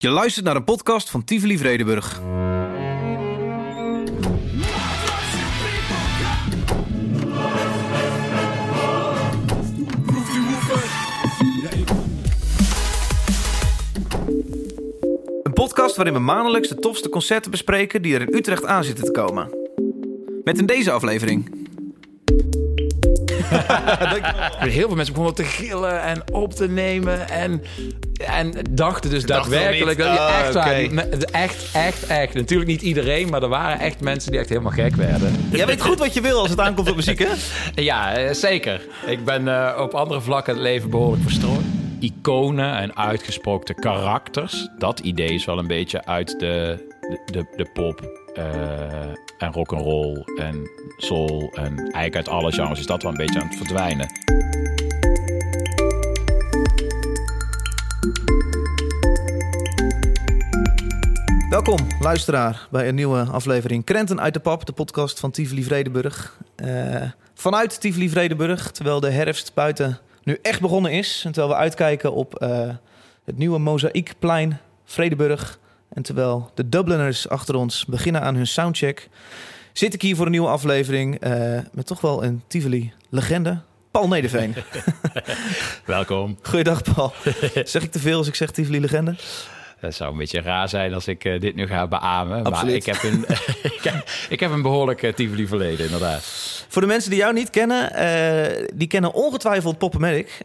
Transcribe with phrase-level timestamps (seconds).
[0.00, 2.20] Je luistert naar een podcast van Tivoli Vredenburg.
[15.42, 19.04] Een podcast waarin we maandelijks de tofste concerten bespreken die er in Utrecht aan zitten
[19.04, 19.50] te komen.
[20.44, 21.66] Met in deze aflevering
[24.58, 27.28] Heel veel mensen begonnen te gillen en op te nemen.
[27.28, 27.62] En,
[28.26, 30.94] en dachten dus daadwerkelijk dat je Ah, echt, waren.
[30.94, 32.34] Me- echt, echt, echt.
[32.34, 35.48] Natuurlijk niet iedereen, maar er waren echt mensen die echt helemaal gek werden.
[35.52, 37.28] Jij weet goed wat je wil als het aankomt op muziek, hè?
[37.82, 38.80] Ja, eh, zeker.
[39.06, 41.64] Ik ben eh, op andere vlakken het leven behoorlijk verstrooid.
[42.00, 44.68] Iconen en uitgesproken karakters.
[44.78, 48.44] Dat idee is wel een beetje uit de, de, de, de pop eh,
[49.38, 51.52] en rock'n'roll en soul.
[51.54, 54.06] En eigenlijk uit alle genres is dat wel een beetje aan het verdwijnen.
[61.50, 66.38] Welkom, luisteraar, bij een nieuwe aflevering Krenten uit de Pap, de podcast van Tivoli Vredenburg.
[66.56, 67.02] Eh,
[67.34, 71.22] vanuit Tivoli Vredenburg, terwijl de herfst buiten nu echt begonnen is.
[71.24, 72.68] En terwijl we uitkijken op eh,
[73.24, 75.58] het nieuwe Mozaïekplein Vredenburg.
[75.88, 79.08] En terwijl de Dubliners achter ons beginnen aan hun soundcheck,
[79.72, 83.60] zit ik hier voor een nieuwe aflevering eh, met toch wel een Tivoli-legende.
[83.90, 84.54] Paul Nederveen.
[85.84, 86.38] Welkom.
[86.42, 87.12] Goeiedag, Paul.
[87.64, 89.16] Zeg ik te veel als ik zeg Tivoli-legende?
[89.78, 92.44] Het zou een beetje raar zijn als ik eh, dit nu ga beamen.
[92.44, 92.64] Absoluut.
[92.64, 93.24] Maar ik heb een,
[94.28, 96.22] ik heb, een behoorlijk uh, Tivoli verleden, inderdaad.
[96.68, 100.40] Voor de mensen die jou niet kennen, eh, die kennen ongetwijfeld Poppenmedic.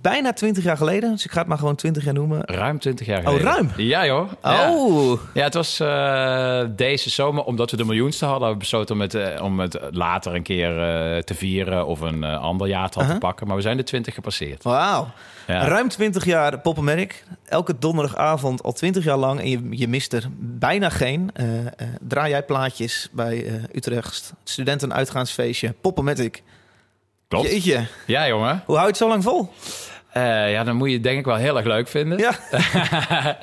[0.00, 2.40] Bijna 20 jaar geleden, dus ik ga het maar gewoon 20 jaar noemen.
[2.44, 3.46] Ruim 20 jaar Oh, geleden.
[3.46, 3.70] ruim?
[3.76, 4.30] Ja, joh.
[4.42, 8.94] Oh, Ja, het was eh, deze zomer, omdat we de miljoenste hadden, hebben we besloten
[8.94, 13.02] om het, eh, om het later een keer eh, te vieren of een ander jaartal
[13.02, 13.18] Uh-huh.
[13.18, 13.46] te pakken.
[13.46, 14.62] Maar we zijn de 20 gepasseerd.
[14.62, 15.08] wauw.
[15.46, 15.66] Ja.
[15.66, 17.24] Ruim 20 jaar Poppenmedic.
[17.48, 19.40] Elke donderdagavond al 20 jaar lang.
[19.40, 21.30] En je, je mist er bijna geen.
[22.00, 24.32] Draai jij plaatjes bij Utrecht.
[24.44, 25.74] Studentenuitgaansfeestje.
[25.80, 26.42] Poppenmedic.
[27.28, 27.50] Klopt.
[27.50, 27.86] Jeetje.
[28.06, 28.62] Ja, jongen.
[28.66, 29.48] Hoe hou je het zo lang vol?
[30.14, 32.18] Eh, ja, dan moet je het denk ik wel heel erg leuk vinden.
[32.18, 32.32] Ja.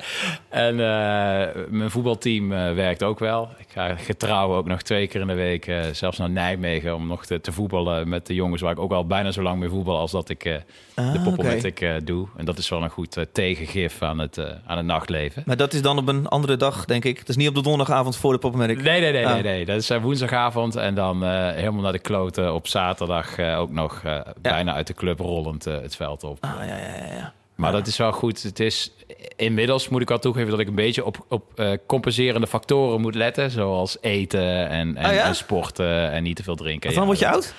[0.48, 3.48] en eh, mijn voetbalteam eh, werkt ook wel.
[3.58, 7.26] Ik ga getrouw ook nog twee keer in de week, zelfs naar Nijmegen, om nog
[7.26, 9.98] te, te voetballen met de jongens waar ik ook al bijna zo lang mee voetbal
[9.98, 10.62] als dat ik de
[10.94, 12.28] Ah, poppen ik eh, doe.
[12.36, 15.42] En dat is wel een goed tegengif aan het, aan het nachtleven.
[15.46, 17.26] Maar dat is dan op een andere dag, denk ik.
[17.26, 18.82] Dus niet op de donderdagavond voor de Poppenmedic.
[18.82, 19.32] Nee, nee, nee, Ah.
[19.32, 19.64] nee, nee.
[19.64, 24.02] Dat is woensdagavond en dan helemaal naar de kloten op zaterdag ook nog
[24.40, 26.36] bijna uit de club rollend het veld op.
[26.40, 27.32] Ah, ja, ja, ja, ja.
[27.54, 28.42] Maar dat is wel goed.
[28.42, 28.92] Het is,
[29.36, 33.14] inmiddels moet ik al toegeven dat ik een beetje op, op eh, compenserende factoren moet
[33.14, 33.50] letten.
[33.50, 35.24] Zoals eten en, en, Oh ja?
[35.24, 36.92] en sporten en niet te veel drinken.
[36.92, 37.54] Ja, word je oud?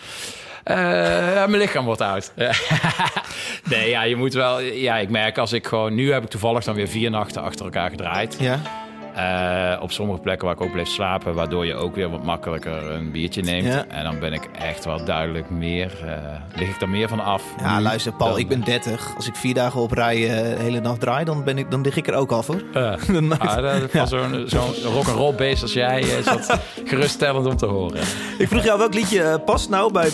[0.63, 0.75] Eh,
[1.33, 2.33] ja, mijn lichaam wordt oud.
[3.69, 4.59] nee, ja, je moet wel...
[4.59, 5.95] Ja, ik merk als ik gewoon...
[5.95, 8.37] Nu heb ik toevallig dan weer vier nachten achter elkaar gedraaid.
[8.39, 8.61] Ja.
[9.15, 12.91] Eh, op sommige plekken waar ik ook bleef slapen, waardoor je ook weer wat makkelijker
[12.91, 13.65] een biertje neemt.
[13.67, 13.85] Ja.
[13.87, 16.13] En dan ben ik echt wel duidelijk meer, eh,
[16.59, 17.43] lig ik er meer van af.
[17.59, 19.15] Ja, luister, Paul, dan- ik ben 30.
[19.15, 21.81] Als ik vier dagen op rij eh, de hele nacht draai, dan, ben ik, dan
[21.81, 22.61] lig ik er ook af hoor.
[22.73, 22.97] Ja.
[23.13, 27.65] Dan Ah, dat- van zo'n zo'n rock'n'roll beest als jij is dat geruststellend om te
[27.65, 27.99] horen.
[28.37, 30.09] Ik vroeg jou welk liedje past nou bij.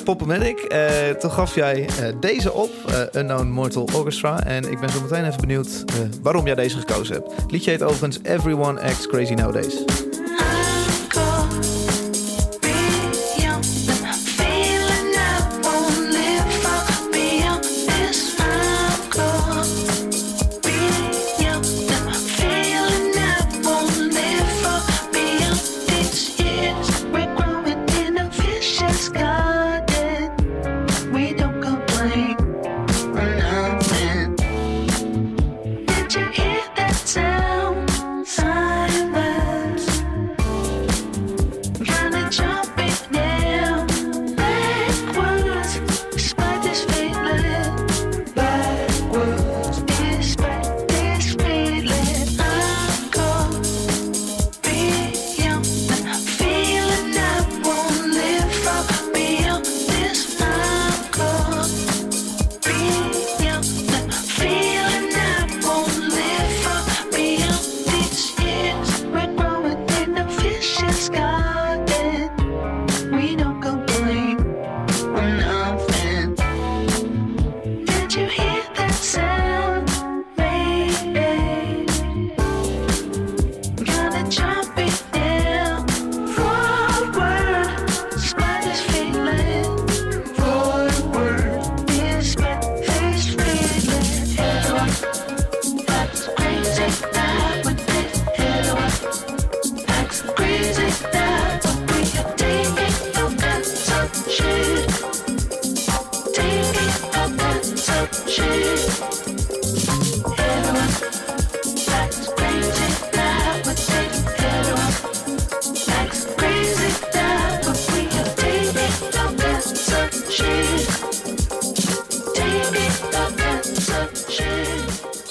[0.68, 4.44] Eh toen gaf jij eh, deze op, eh, Unknown Mortal Orchestra.
[4.44, 7.36] En ik ben zo meteen even benieuwd eh, waarom jij deze gekozen hebt.
[7.42, 10.09] Het liedje heet overigens Everyone Acts Crazy Nowadays.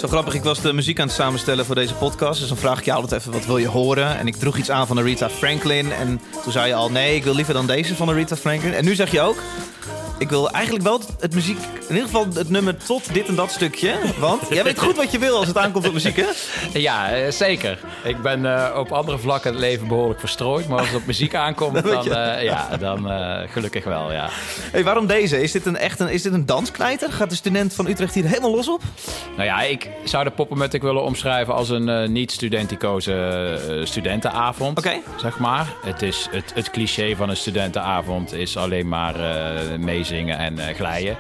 [0.08, 2.40] Grappig, ik was de muziek aan het samenstellen voor deze podcast.
[2.40, 4.19] Dus dan vraag ik je altijd even, wat wil je horen?
[4.19, 5.93] En ik droeg iets aan van Aretha Franklin.
[5.93, 8.75] En toen zei je al, nee, ik wil liever dan deze van Aretha Franklin.
[8.75, 9.37] En nu zeg je ook,
[10.19, 11.59] ik wil eigenlijk wel het muziek...
[11.88, 13.94] In ieder geval het nummer tot dit en dat stukje.
[14.19, 16.26] Want jij weet goed wat je wil als het aankomt op muziek, hè?
[16.73, 17.79] Ja, eh, zeker.
[18.05, 20.69] Ik ben eh, op andere vlakken het leven behoorlijk verstrooid.
[20.69, 23.11] Maar als het op muziek aankomt, dan, eh, ja, dan
[23.49, 24.29] gelukkig wel, ja.
[24.73, 25.43] Hey, waarom deze?
[25.43, 27.12] Is dit een echt een, is dit een dansknijter?
[27.12, 28.82] Gaat de student van Utrecht hier helemaal los op?
[29.37, 34.79] Nou ja, ik zou de Poppenmatic willen omschrijven als een niet-studenticoze studentenavond.
[34.79, 35.00] Oké.
[35.17, 35.75] Zeg maar.
[35.85, 39.79] Het, is, het, het cliché van een studentenavond is alleen maar eh,
[40.10, 41.16] meezingen en eh, glijden.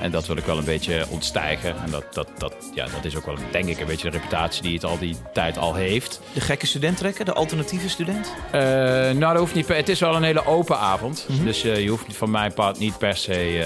[0.00, 1.74] En dat wil ik wel een beetje ontstijgen.
[1.84, 4.62] En dat, dat, dat, ja, dat is ook wel, denk ik, een beetje de reputatie
[4.62, 6.20] die het al die tijd al heeft.
[6.32, 7.24] De gekke student trekken?
[7.24, 8.34] De alternatieve student?
[8.50, 11.26] Eh, nou, dat hoeft niet per, het is wel een hele open avond.
[11.28, 11.44] Mhm.
[11.44, 13.64] Dus eh, je hoeft van mijn part niet per se,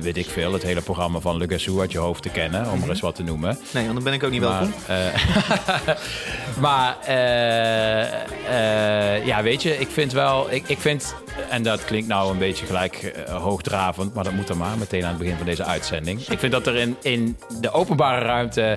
[0.00, 2.70] weet ik veel, het hele programma van Le Gassou uit je hoofd te kennen, Mhm.
[2.72, 3.58] om er eens wat te noemen.
[3.72, 4.72] Nee, want dan ben ik ook niet welkom.
[4.86, 5.94] Maar, eh,
[6.64, 8.02] maar eh,
[9.16, 11.14] eh, ja, weet je, ik vind wel, ik, ik vind,
[11.50, 15.08] en dat klinkt nou een beetje gelijk hoogdravend, maar dat moet dan maar meteen aan
[15.08, 16.20] het begin van deze uitzending.
[16.20, 18.76] Ik vind dat er in, in de openbare ruimte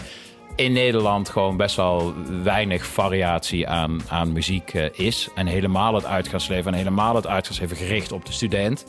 [0.56, 2.14] in Nederland gewoon best wel
[2.44, 5.28] weinig variatie aan, aan muziek is.
[5.36, 8.86] En helemaal het uitgaansleven en helemaal het uitgaansleven gericht op de student.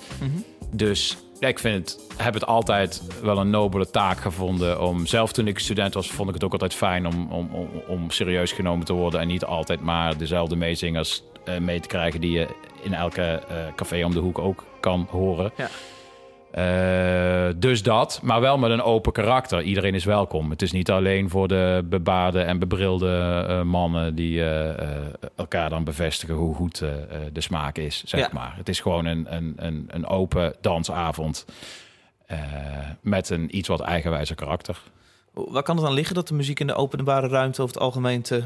[0.70, 4.81] Dus ja, ik vind het, heb het altijd wel een nobele taak gevonden.
[4.81, 7.50] Om, zelf toen ik student was, vond ik het ook altijd fijn om, om,
[7.87, 9.21] om, serieus genomen te worden.
[9.21, 12.47] En niet altijd maar dezelfde meezingers eh, mee te krijgen die je
[12.83, 15.53] in elke eh, café om de hoek ook kan horen.
[15.56, 15.69] Ja.
[16.52, 19.62] Eh, dus dat, maar wel met een open karakter.
[19.62, 20.50] Iedereen is welkom.
[20.50, 25.06] Het is niet alleen voor de bebaarde en bebrilde eh, mannen die eh,
[25.37, 26.78] elkaar dan bevestigen hoe goed
[27.32, 28.28] de smaak is, zeg Ja.
[28.32, 28.52] maar.
[28.56, 31.44] Het is gewoon een, een, een, een open dansavond
[33.00, 34.81] met een iets wat eigenwijzer karakter.
[35.32, 38.22] Waar kan het aan liggen dat de muziek in de openbare ruimte over het algemeen
[38.22, 38.43] te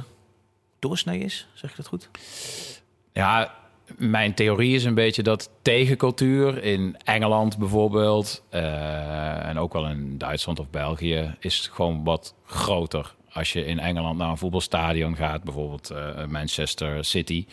[0.78, 1.48] doorsnee is?
[1.54, 2.10] Zeg ik dat goed?
[3.12, 3.54] Ja,
[3.96, 8.44] mijn theorie is een beetje dat tegencultuur in Engeland bijvoorbeeld...
[8.48, 13.14] eh, en ook wel in Duitsland of België is gewoon wat groter.
[13.32, 17.46] Als je in Engeland naar een voetbalstadion gaat, bijvoorbeeld eh, Manchester City...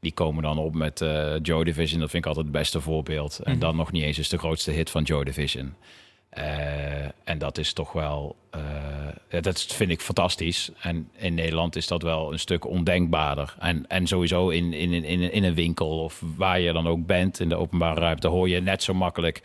[0.00, 2.00] die komen dan op met eh, Joy Division.
[2.00, 3.38] Dat vind ik altijd het beste voorbeeld.
[3.38, 5.74] En dan nog niet eens is de grootste hit van Joy Division.
[6.34, 10.70] Eh, en dat is toch wel, eh, dat vind ik fantastisch.
[10.80, 13.54] En in Nederland is dat wel een stuk ondenkbaarder.
[13.58, 17.40] En, en sowieso in, in, in, in een winkel of waar je dan ook bent
[17.40, 19.42] in de openbare ruimte, hoor je net zo makkelijk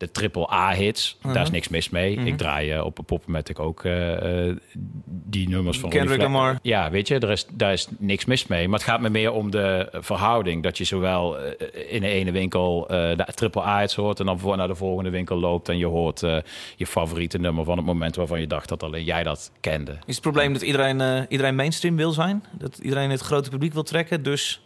[0.00, 1.18] de triple A-hits.
[1.32, 2.16] Daar is niks mis mee.
[2.16, 4.56] Ik draai eh, op een Popmatic ook eh, eh,
[5.06, 6.20] die nummers van Kendrick.
[6.20, 6.58] Lamar.
[6.62, 8.68] Ja, weet je, er is, daar is niks mis mee.
[8.68, 10.62] Maar het gaat me meer om de verhouding.
[10.62, 11.38] Dat je zowel
[11.88, 14.20] in de ene winkel de triple A-hits hoort...
[14.20, 15.68] en dan voor naar de volgende winkel loopt...
[15.68, 16.20] en je hoort
[16.76, 18.16] je favoriete nummer van het moment...
[18.16, 19.92] waarvan je dacht dat alleen jij dat kende.
[19.92, 22.44] Is het probleem dat iedereen, iedereen mainstream wil zijn?
[22.52, 24.60] Dat iedereen het grote publiek wil trekken, dus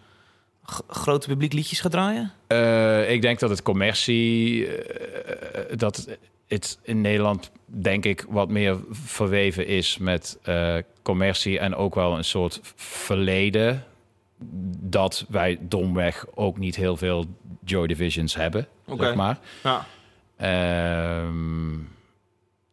[0.86, 2.32] grote publiek liedjes gaat draaien?
[2.46, 6.08] Eh, ik denk dat het commercie, eh, dat
[6.46, 12.16] het in Nederland denk ik wat meer verweven is met eh, commercie en ook wel
[12.16, 13.84] een soort verleden
[14.80, 17.24] dat wij domweg ook niet heel veel
[17.64, 19.04] Joy Divisions hebben, Oké.
[19.04, 19.38] zeg maar.
[19.62, 19.86] Ja.
[20.36, 21.78] Ehm,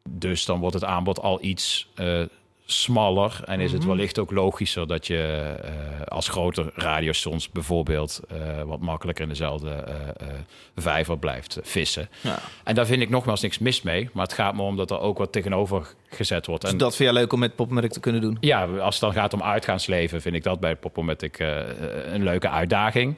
[0.10, 2.22] dus dan wordt het aanbod al iets eh,
[2.66, 3.42] smaller.
[3.46, 5.72] En is het wellicht ook logischer dat je eh,
[6.08, 10.28] als grote radiostations bijvoorbeeld eh, wat makkelijker in dezelfde eh,
[10.76, 12.10] vijver blijft vissen.
[12.22, 12.40] Ja.
[12.64, 14.10] En daar vind ik nogmaals niks mis mee.
[14.14, 16.62] Maar het gaat me om dat er ook wat tegenover gezet wordt.
[16.62, 18.38] Dus En dat vind jij leuk om met Popmerk te kunnen doen?
[18.40, 21.60] ja, als het dan gaat om uitgaansleven, vind ik dat bij Popomatic eh
[22.06, 23.16] een leuke uitdaging.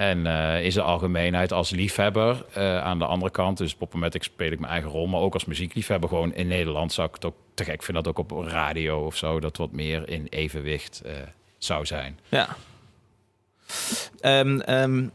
[0.00, 3.58] En eh, is de algemeenheid als liefhebber eh, aan de andere kant.
[3.58, 5.06] Dus Popomatic speel ik mijn eigen rol.
[5.06, 8.16] Maar ook als muziekliefhebber gewoon in Nederland zou ik het ook te gek vinden dat
[8.18, 11.12] ook op radio of zo dat wat meer in evenwicht eh,
[11.58, 12.18] zou zijn.
[12.28, 12.48] Ja.
[14.20, 15.06] Ehm, ehm,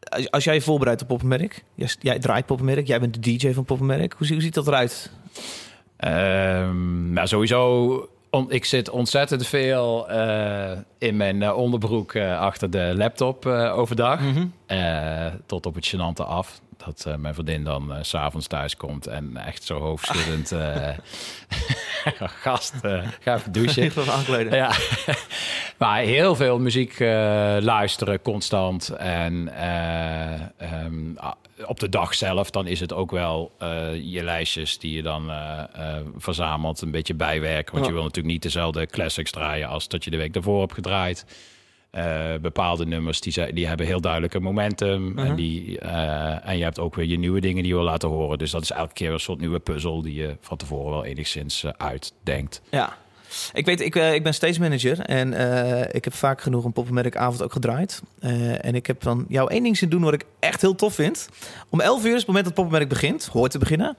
[0.00, 3.52] als, als jij je voorbereidt op Poppenmerk, jij, jij draait Poppenmerk, jij bent de DJ
[3.52, 4.12] van Poppenmerk.
[4.12, 5.10] Hoe, zie- hoe ziet dat eruit?
[5.96, 8.08] Ehm nou, sowieso.
[8.34, 14.20] On- ik zit ontzettend veel eh, in mijn eh, onderbroek eh, achter de laptop overdag.
[14.66, 16.60] Eh, tot op het gênante af.
[16.76, 20.52] Dat mijn vriendin dan s s'avonds thuis komt en echt zo hoofdschuddend...
[22.42, 22.74] gast,
[23.20, 23.82] ga even douchen.
[23.82, 24.56] Even aankleden.
[24.56, 24.70] Ja,
[25.84, 27.08] Maar heel veel muziek eh,
[27.60, 28.88] luisteren constant.
[28.88, 31.32] En eh, ehm, ah,
[31.66, 35.30] op de dag zelf, dan is het ook wel eh, je lijstjes die je dan
[36.16, 36.80] verzamelt.
[36.80, 37.72] Een beetje bijwerken.
[37.72, 37.90] Want Ja.
[37.90, 41.26] je wil natuurlijk niet dezelfde classics draaien als dat je de week daarvoor hebt gedraaid.
[42.40, 45.02] Bepaalde nummers die, zijn, die hebben heel duidelijke momentum.
[45.02, 45.18] Mhm.
[45.18, 48.08] en, die, eh, en je hebt ook weer je nieuwe dingen die je wil laten
[48.08, 48.38] horen.
[48.38, 51.64] Dus dat is elke keer een soort nieuwe puzzel die je van tevoren wel enigszins
[51.76, 52.62] uitdenkt.
[52.70, 52.96] Ja.
[53.52, 56.72] Ik weet, ik, eh, ik ben stage manager en eh, ik heb vaak genoeg een
[56.72, 58.02] poppenmerkavond ook gedraaid.
[58.20, 60.94] Eh, en ik heb van jou één ding zien doen wat ik echt heel tof
[60.94, 61.28] vind.
[61.68, 63.96] Om 11 uur is het moment dat poppenmerk begint, hoort te beginnen.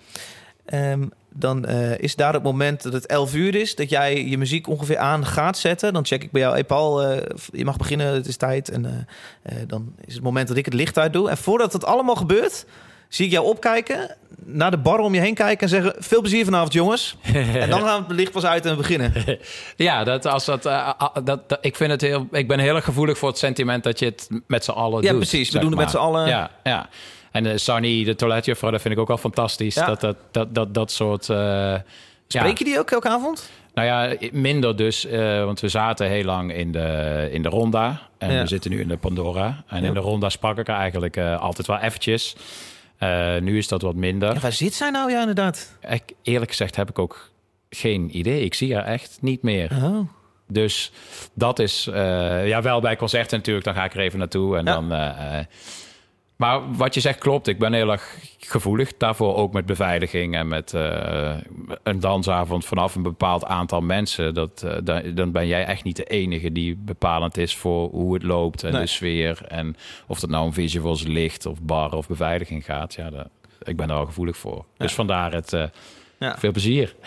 [0.65, 1.65] Ehm, dan
[1.99, 5.25] is daar het moment dat het 11 uur is, dat jij je muziek ongeveer aan
[5.25, 5.93] gaat zetten.
[5.93, 7.01] Dan check ik bij jou, hey Paul,
[7.51, 8.69] je mag beginnen, het is tijd.
[8.69, 9.07] En
[9.67, 11.29] dan is het moment dat ik het licht uit doe.
[11.29, 12.65] En voordat het allemaal gebeurt,
[13.15, 16.45] zie ik jou opkijken, naar de bar om je heen kijken en zeggen: Veel plezier
[16.45, 17.17] vanavond, jongens.
[17.33, 19.13] en dan gaan we het licht pas uit en we beginnen.
[19.75, 22.75] Ja, dat, als dat, eh, ah, dat, dat- ik, vind het heel, ik ben heel
[22.75, 25.17] erg gevoelig voor het sentiment dat je het met z'n allen Ja, doet.
[25.19, 25.51] precies.
[25.51, 26.27] We doen het met z'n allen.
[26.27, 26.89] Ja, ja.
[27.31, 29.75] En uh, Sunny, de toiletjuffrouw, dat vind ik ook wel fantastisch.
[29.75, 29.85] Ja.
[29.85, 31.29] Dat, dat, dat, dat, dat soort...
[31.29, 31.83] eh, ja.
[32.27, 33.49] Spreek je die ook elke avond?
[33.73, 38.01] Nou ja, minder dus, eh, want we zaten heel lang in de, in de Ronda.
[38.17, 38.41] En Ja.
[38.41, 39.63] we zitten nu in de Pandora.
[39.67, 39.87] En Ja.
[39.87, 42.35] in de Ronda sprak ik er eigenlijk eh, altijd wel eventjes.
[42.97, 44.33] Eh, nu is dat wat minder.
[44.33, 45.11] Ja, waar zit zij nou?
[45.11, 45.77] Ja, inderdaad.
[45.89, 47.29] Ik, eerlijk gezegd heb ik ook
[47.69, 48.43] geen idee.
[48.43, 49.71] Ik zie haar echt niet meer.
[49.83, 49.99] Oh.
[50.47, 50.91] Dus
[51.33, 53.65] dat is eh, ja wel bij concerten natuurlijk.
[53.65, 54.57] Dan ga ik er even naartoe.
[54.57, 54.73] En Ja.
[54.73, 55.39] dan, eh,
[56.35, 57.47] maar wat je zegt klopt.
[57.47, 59.35] Ik ben heel erg gevoelig daarvoor.
[59.35, 61.33] Ook met beveiliging en met eh,
[61.83, 64.33] een dansavond vanaf een bepaald aantal mensen.
[64.33, 68.13] Dat, eh, dan, dan ben jij echt niet de enige die bepalend is voor hoe
[68.13, 68.81] het loopt en Nee.
[68.81, 69.41] de sfeer.
[69.47, 69.75] En
[70.07, 72.93] of dat nou om visuals, licht of bar of beveiliging gaat.
[72.93, 73.27] Ja, dat,
[73.63, 74.65] ik ben daar wel gevoelig voor.
[74.77, 75.63] Dus vandaar het eh,
[76.19, 76.37] Ja.
[76.37, 76.95] veel plezier.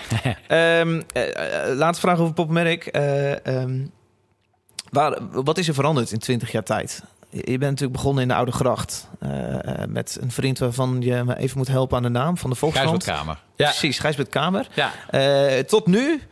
[0.47, 2.87] Ehm, eh, eh, laatste vraag over popmerk.
[2.87, 3.87] Eh, ehm,
[5.33, 7.03] wat is er veranderd in 20 jaar tijd?
[7.31, 9.09] Je bent natuurlijk begonnen in de Oude Gracht.
[9.19, 12.51] eh, eh, met een vriend waarvan je me even moet helpen aan de naam van
[12.51, 13.05] de Volkskrant.
[13.05, 13.39] Ja.
[13.57, 14.69] Precies, Gijsbert Kamer.
[14.75, 14.93] Ja.
[15.11, 16.23] Eh, tot nu,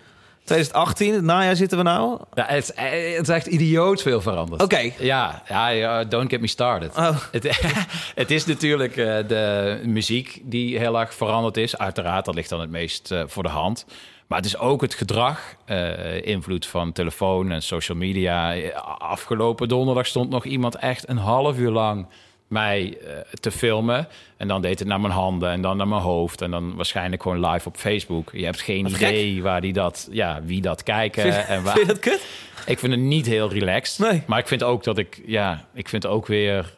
[0.45, 2.21] 2018, het najaar zitten we nou.
[2.35, 4.63] Ja, het, het is echt idioot veel veranderd.
[4.63, 4.91] Oké.
[4.99, 6.97] Ja, ja, ja, don't get me started.
[6.97, 7.17] Oh.
[7.33, 7.61] Het,
[8.15, 8.95] het is natuurlijk
[9.29, 11.79] de muziek die heel erg veranderd is.
[11.79, 13.87] Uiteraard, dat ligt dan het meest voor de hand.
[14.27, 18.71] Maar het is ook het gedrag, eh, invloed van telefoon en social media.
[18.99, 22.07] Afgelopen donderdag stond nog iemand echt een half uur lang
[22.49, 24.09] mij eh, te filmen.
[24.37, 26.43] En dan deed het naar mijn handen en dan naar mijn hoofd.
[26.43, 28.31] En dan waarschijnlijk gewoon live op Facebook.
[28.33, 31.23] Je hebt geen idee waar die dat, ja, wie dat kijken.
[31.33, 32.27] Vind, en waar, vind je dat kut?
[32.67, 34.11] ik vind het niet heel relaxed.
[34.11, 34.23] Nee.
[34.27, 36.75] Maar ik vind ook dat ik, ja, ik vind ook weer.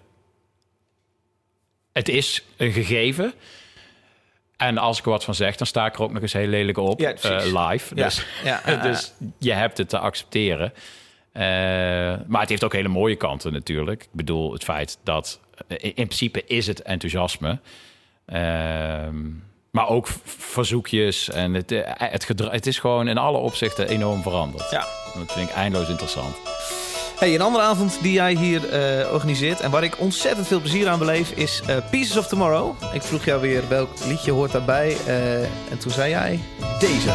[1.93, 3.33] Het is een gegeven.
[4.59, 6.47] En als ik er wat van zeg, dan sta ik er ook nog eens heel
[6.47, 7.01] lelijk op.
[7.01, 7.95] Ja, eh, live.
[7.95, 8.05] Ja.
[8.05, 10.73] Dus, Ja, dus je hebt het te accepteren.
[11.33, 11.43] Eh,
[12.27, 14.03] maar het heeft ook hele mooie kanten natuurlijk.
[14.03, 15.41] Ik bedoel, het feit dat.
[15.69, 17.59] eh, In principe is het enthousiasme.
[18.27, 19.17] Ehm,
[19.71, 21.31] maar ook verzoekjes.
[21.31, 24.71] En het, het, het is gewoon in alle opzichten enorm veranderd.
[24.71, 24.85] Ja.
[25.19, 26.37] Dat vind ik eindeloos interessant.
[27.19, 30.89] Hey, een andere avond die jij hier eh, organiseert en waar ik ontzettend veel plezier
[30.89, 32.75] aan beleef is eh, Pieces of Tomorrow.
[32.93, 36.41] Ik vroeg jou weer welk liedje hoort daarbij eh, en toen zei jij
[36.79, 37.11] deze.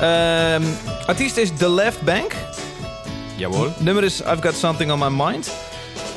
[0.00, 0.62] Ehm,
[1.06, 2.34] artiest is The Left Bank.
[3.36, 3.68] Jawohl.
[3.78, 5.50] Nummer is I've Got Something on My Mind.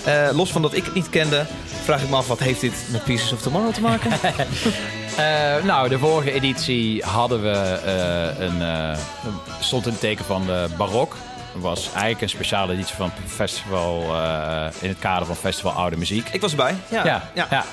[0.04, 1.46] Eh, los van dat ik het niet kende,
[1.84, 4.12] vraag ik me af wat heeft dit met Pieces of Tomorrow te maken?
[5.18, 8.98] Eh, nou, de vorige editie hadden we eh, een, eh,
[9.60, 11.16] stond in het teken van de barok.
[11.54, 14.02] Was eigenlijk een speciale editie van het festival
[14.80, 16.30] in het kader van Festival Oude Muziek.
[16.32, 16.76] ik was erbij.
[16.90, 17.06] Ja.
[17.06, 17.66] Ja, ja.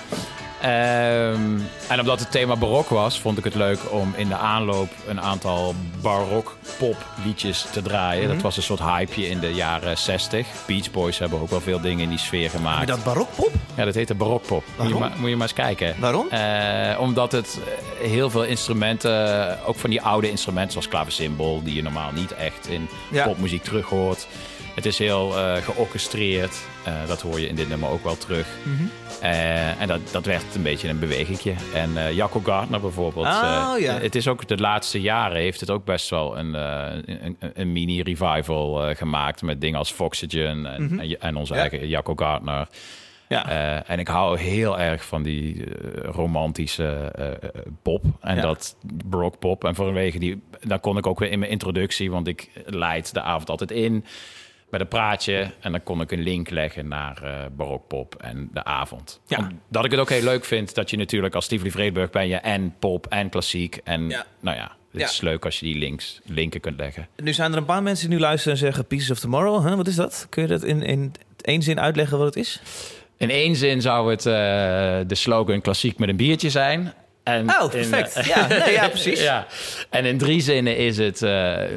[0.62, 4.90] Ehm, en omdat het thema barok was, vond ik het leuk om in de aanloop
[5.06, 8.22] een aantal barok pop liedjes te draaien.
[8.24, 8.32] Mhm.
[8.32, 10.46] Dat was een soort hypeje in de jaren 60.
[10.66, 12.88] Beach Boys hebben ook wel veel dingen in die sfeer Maar gemaakt.
[12.88, 13.50] dat barokpop?
[13.74, 14.64] Ja, dat heette barokpop.
[14.66, 15.00] Moet je, Waarom?
[15.00, 15.94] maar, moet je maar eens kijken.
[15.98, 16.28] Waarom?
[16.30, 17.58] Eh, omdat het
[18.02, 22.32] eh, heel veel instrumenten, ook van die oude instrumenten zoals klaversymbol, die je normaal niet
[22.34, 23.24] echt in Ja.
[23.24, 24.26] popmuziek terug hoort.
[24.74, 26.56] Het is heel eh georchestreerd.
[26.88, 28.46] Eh, dat hoor je in dit nummer ook wel terug.
[28.62, 28.82] Mhm.
[29.22, 31.54] Eh, en dat, dat werd een beetje een bewegingje.
[31.74, 33.26] En eh Jacco Gardner bijvoorbeeld.
[33.26, 33.98] Oh, ja.
[33.98, 36.54] Het is ook de laatste jaren heeft het ook best wel een,
[37.24, 39.42] een, een, mini-revival gemaakt.
[39.42, 40.98] Met dingen als Foxygen en, Mhm.
[40.98, 41.60] en, en onze Ja.
[41.60, 42.68] eigen Jacco Gardner.
[43.28, 43.46] Ja.
[43.84, 45.64] En ik hou heel erg van die
[46.02, 47.12] romantische
[47.82, 48.04] pop.
[48.20, 48.42] En Ja.
[48.42, 49.64] dat baroque pop.
[49.64, 53.20] En vanwege die, dan kon ik ook weer in mijn introductie, want ik leid de
[53.22, 54.04] avond altijd in
[54.70, 55.50] met een praatje.
[55.60, 59.20] En dan kon ik een link leggen naar eh baroque pop en de avond.
[59.26, 59.48] Ja.
[59.68, 62.36] Dat ik het ook heel leuk vind dat je natuurlijk als Tivoli Vredenburg ben je
[62.36, 63.80] en pop en klassiek.
[63.84, 64.24] En Ja.
[64.40, 65.06] nou ja, het Ja.
[65.06, 67.08] is leuk als je die links, linken kunt leggen.
[67.16, 69.66] Nu zijn er een paar mensen die nu luisteren en zeggen Pieces of Tomorrow.
[69.66, 69.74] Huh?
[69.76, 70.26] Wat is dat?
[70.30, 72.60] Kun je dat in, in één zin uitleggen wat het is?
[73.16, 74.32] In één zin zou het eh,
[75.06, 76.92] de slogan klassiek met een biertje zijn.
[77.22, 78.14] En Oh, in, perfect.
[78.16, 79.22] eh, Ja, nee, ja, precies.
[79.22, 79.46] ja.
[79.90, 81.20] En in drie zinnen is het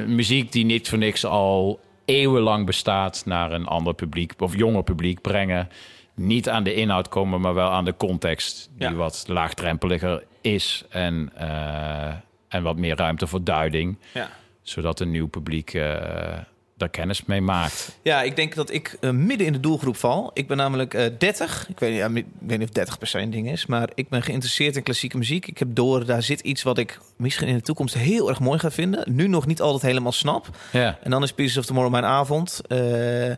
[0.06, 1.80] muziek die niet voor niks al
[2.16, 5.68] eeuwenlang bestaat naar een ander publiek of jonger publiek brengen.
[6.14, 8.94] Niet aan de inhoud komen, maar wel aan de context die Ja.
[8.94, 12.12] wat laagdrempeliger is en, eh,
[12.48, 14.28] en wat meer ruimte voor duiding, Ja.
[14.62, 16.38] zodat een nieuw publiek eh,
[16.82, 17.98] daar kennis mee maakt.
[18.02, 20.30] Ja, ik denk dat ik eh, midden in de doelgroep val.
[20.34, 21.66] Ik ben namelijk eh 30.
[21.68, 23.66] Ik weet, niet, ja, ik weet niet of 30 per se een ding is.
[23.66, 25.46] Maar ik ben geïnteresseerd in klassieke muziek.
[25.46, 28.58] Ik heb door, daar zit iets wat ik misschien in de toekomst heel erg mooi
[28.58, 29.14] ga vinden.
[29.14, 30.48] Nu nog niet altijd helemaal snap.
[30.72, 30.98] Ja.
[31.02, 32.60] En dan is Pieces of Tomorrow mijn avond.
[32.68, 33.28] Eh,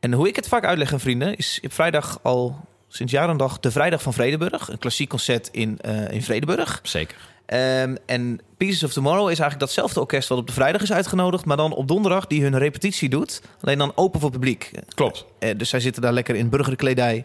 [0.00, 1.36] en hoe ik het vaak uitleg aan vrienden...
[1.36, 2.56] is op vrijdag al
[2.88, 4.68] sinds jaar en dag de Vrijdag van Vredeburg.
[4.68, 5.78] Een klassiek concert in,
[6.10, 6.80] in Vredeburg.
[6.82, 7.16] Zeker.
[7.48, 10.28] Ehm, en Pieces of Tomorrow is eigenlijk datzelfde orkest...
[10.28, 11.44] wat op de vrijdag is uitgenodigd...
[11.44, 13.42] maar dan op donderdag die hun repetitie doet.
[13.60, 14.70] Alleen dan open voor publiek.
[14.94, 15.24] Klopt.
[15.38, 17.24] Eh, dus zij zitten daar lekker in burgerkledij.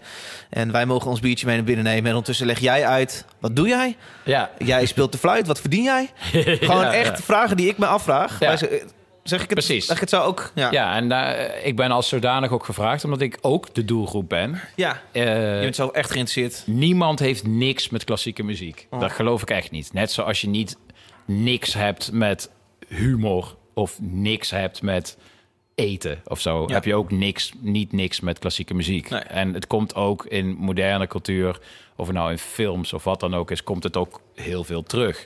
[0.49, 2.03] En wij mogen ons biertje mee naar binnen nemen.
[2.03, 3.97] En ondertussen leg jij uit, wat doe jij?
[4.25, 4.49] Ja.
[4.57, 6.09] Jij speelt de fluit, wat verdien jij?
[6.59, 7.23] Gewoon Ja, echt ja.
[7.23, 8.39] vragen die ik me afvraag.
[8.39, 8.47] Ja.
[8.47, 8.83] Wij ze- eh,
[9.23, 9.85] Zeg ik het, Precies.
[9.85, 10.51] Zeg ik het zo ook?
[10.55, 10.71] Ja.
[10.71, 14.59] Ja, en eh, ik ben als zodanig ook gevraagd, omdat ik ook de doelgroep ben.
[14.75, 15.01] ja.
[15.11, 15.23] Eh,
[15.55, 16.63] Je bent zo echt geïnteresseerd.
[16.67, 18.87] niemand heeft niks met klassieke muziek.
[18.89, 18.99] Oh.
[18.99, 19.93] Dat geloof ik echt niet.
[19.93, 20.77] Net zoals je niet
[21.25, 22.49] niks hebt met
[22.87, 25.17] humor of niks hebt met
[25.75, 26.73] eten of zo, Ja.
[26.73, 29.09] heb je ook niks, niet niks met klassieke muziek.
[29.09, 29.19] Nee.
[29.21, 31.59] En het komt ook in moderne cultuur,
[31.95, 35.25] of nou in films of wat dan ook is, komt het ook heel veel terug.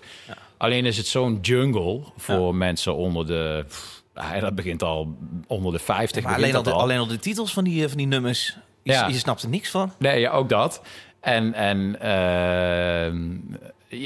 [0.57, 3.63] Alleen is het zo'n jungle voor mensen onder de.
[3.67, 5.15] pff, ah, dat begint al
[5.47, 6.23] onder de 50.
[6.23, 8.57] Maar alleen al, de, alleen al de titels van die, eh, van die nummers.
[8.83, 9.07] Je, Ja.
[9.07, 9.91] je snapt er niks van.
[9.99, 10.81] Nee, ja, ook dat.
[11.19, 13.37] En, en ehm,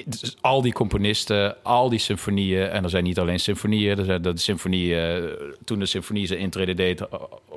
[0.05, 2.67] dus al die componisten, al die symfonieën.
[2.69, 3.97] En er zijn niet alleen symfonieën.
[3.99, 5.29] Er zijn de symfonieën,
[5.65, 7.01] toen de symfonie zijn intrede deed,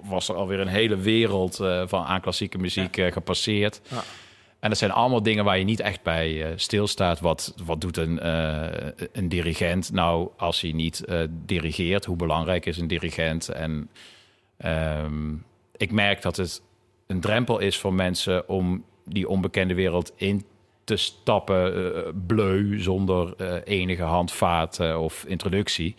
[0.03, 3.81] was er alweer een hele wereld eh, van aan klassieke muziek eh, gepasseerd.
[3.91, 4.03] Ja.
[4.65, 7.21] En dat zijn allemaal dingen waar je niet echt bij eh, stilstaat.
[7.21, 12.05] Wat, wat doet een, eh, een dirigent nou als hij niet eh, dirigeert?
[12.05, 13.49] Hoe belangrijk is een dirigent?
[13.49, 13.91] En
[14.57, 15.35] ehm,
[15.77, 16.63] ik merk dat het
[17.07, 20.45] een drempel is voor mensen om die onbekende wereld in
[20.85, 25.95] te stappen, bleu, zonder enige handvaat eh, of introductie.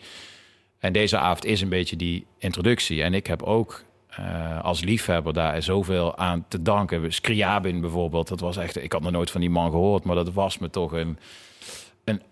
[0.78, 3.02] En deze avond is een beetje die introductie.
[3.02, 3.84] En ik heb ook
[4.16, 7.12] eh, als liefhebber daar zoveel aan te danken.
[7.12, 8.82] Scriabin bijvoorbeeld, dat was echt...
[8.82, 11.18] Ik had nog nooit van die man gehoord, maar dat was me toch een,
[12.04, 12.22] een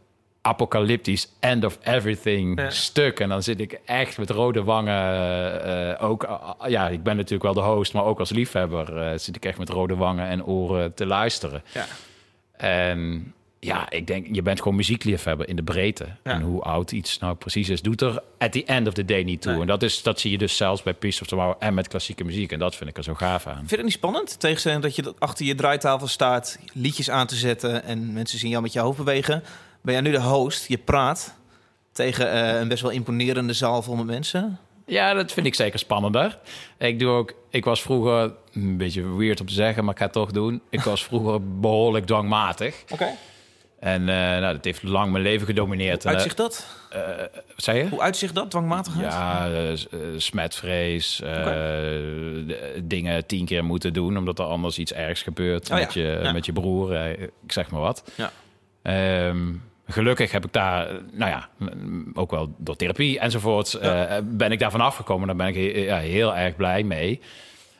[0.42, 2.70] apocalyptisch end of everything Ja.
[2.70, 3.20] stuk.
[3.20, 4.94] En dan zit ik echt met rode wangen.
[5.02, 8.96] eh, eh, ook, ah, ja, ik ben natuurlijk wel de host, maar ook als liefhebber
[8.98, 11.62] eh, zit ik echt met rode wangen en oren te luisteren.
[11.74, 11.84] Ja.
[12.56, 13.33] En
[13.64, 16.04] ja, ik denk, je bent gewoon muziekliefhebber in de breedte.
[16.04, 16.32] Ja.
[16.32, 19.22] En hoe oud iets nou precies is, doet er at the end of the day
[19.22, 19.52] niet toe.
[19.52, 19.60] Nee.
[19.60, 22.24] En dat, is, dat zie je dus zelfs bij Piece of Tomorrow en met klassieke
[22.24, 22.52] muziek.
[22.52, 23.56] En dat vind ik er zo gaaf aan.
[23.56, 24.40] Vind je het niet spannend?
[24.40, 28.62] Tegenstelling dat je achter je draaitafel staat, liedjes aan te zetten en mensen zien jou
[28.62, 29.42] met je hoofd bewegen.
[29.80, 30.68] Ben jij nu de host?
[30.68, 31.34] Je praat
[31.92, 34.58] tegen eh, een best wel imponerende zaal vol met mensen.
[34.86, 36.38] Ja, dat vind ik zeker spannender.
[36.78, 40.04] Ik, doe ook, ik was vroeger, een beetje weird om te zeggen, maar ik ga
[40.04, 40.60] het toch doen.
[40.68, 42.84] Ik was vroeger behoorlijk dwangmatig.
[42.88, 43.08] Oké.
[43.84, 46.02] En eh, nou, dat heeft lang mijn leven gedomineerd.
[46.02, 46.66] Hoe uitzicht dat?
[46.90, 47.88] eh, eh, wat zei je?
[47.88, 49.12] Hoe uitzicht dat, dwangmatigheid?
[49.12, 49.76] Ja,
[50.16, 51.22] smetvrees,
[52.82, 54.16] dingen tien keer moeten doen...
[54.16, 56.32] omdat er anders iets ergs gebeurt Oh ja, met, je, ja.
[56.32, 56.96] met je broer.
[57.18, 58.10] ik zeg maar wat.
[58.14, 58.30] Ja.
[58.82, 59.52] Ehm,
[59.86, 61.48] gelukkig heb ik daar, nou ja,
[62.14, 63.78] ook wel door therapie enzovoort...
[64.24, 65.26] ben ik daarvan afgekomen.
[65.26, 67.20] Daar ben ik he- heel erg blij mee.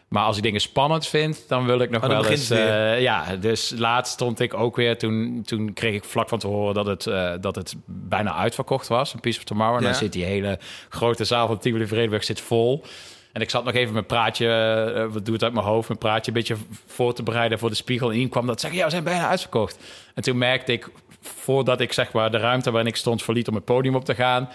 [0.09, 2.51] Maar als ik dingen spannend vind, dan wil ik nog Oh, wel eens...
[2.51, 4.99] eh, ja, dus laatst stond ik ook weer...
[4.99, 8.89] Toen, toen kreeg ik vlak van te horen dat het, eh, dat het bijna uitverkocht
[8.89, 9.15] was.
[9.15, 9.77] Een Piece of Tomorrow.
[9.77, 9.89] En Ja.
[9.89, 12.85] dan zit die hele grote zaal van Tivoli Vredenburg zit vol.
[13.33, 14.49] En ik zat nog even mijn praatje,
[14.97, 17.69] eh, wat doe het uit mijn hoofd, mijn praatje een beetje voor te bereiden voor
[17.71, 18.11] de spiegel.
[18.13, 19.79] En in kwam dat zeggen, ja, we zijn bijna uitverkocht.
[20.15, 20.89] En toen merkte ik,
[21.21, 24.15] voordat ik zeg maar de ruimte waarin ik stond verliet om het podium op te
[24.15, 24.49] gaan,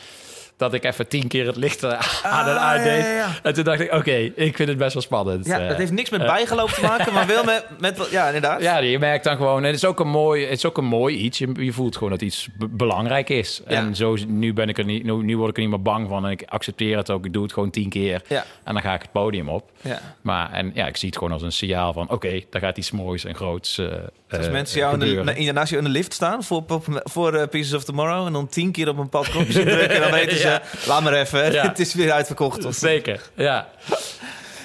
[0.59, 1.89] dat ik even tien keer het licht eh,
[2.23, 3.01] aan en Ah, uit deed.
[3.03, 3.27] ja, ja.
[3.43, 5.45] En toen dacht ik, oké, ik vind het best wel spannend.
[5.45, 8.07] Ja, Eh, dat heeft niks met bijgeloof te maken, maar wel met, met...
[8.11, 8.61] Ja, inderdaad.
[8.61, 11.17] ja, je merkt dan gewoon, het is ook een mooi, het is ook een mooi
[11.17, 11.37] iets.
[11.37, 13.61] Je, je voelt gewoon dat iets be- belangrijk is.
[13.65, 16.07] En zo, nu, ben ik er niet, nu, nu word ik er niet meer bang
[16.09, 16.25] van.
[16.25, 17.25] En ik accepteer het ook.
[17.25, 18.21] Ik doe het gewoon tien keer.
[18.27, 18.43] Ja.
[18.63, 19.71] En dan ga ik het podium op.
[19.81, 19.99] Ja.
[20.21, 22.91] Maar en ja, ik zie het gewoon als een signaal van, oké, daar gaat iets
[22.91, 23.77] moois en groots.
[23.77, 23.87] eh
[24.29, 26.63] Als eh, mensen jou in de, naast je in de lift staan voor,
[27.03, 28.25] voor, eh, Pieces of Tomorrow...
[28.27, 29.89] en dan tien keer op een zitten drukken...
[29.95, 30.61] en dan weten ze, Ja.
[30.87, 31.67] laat maar even, Ja.
[31.67, 32.65] het is weer uitverkocht.
[32.65, 33.69] Of, Zeker, ja.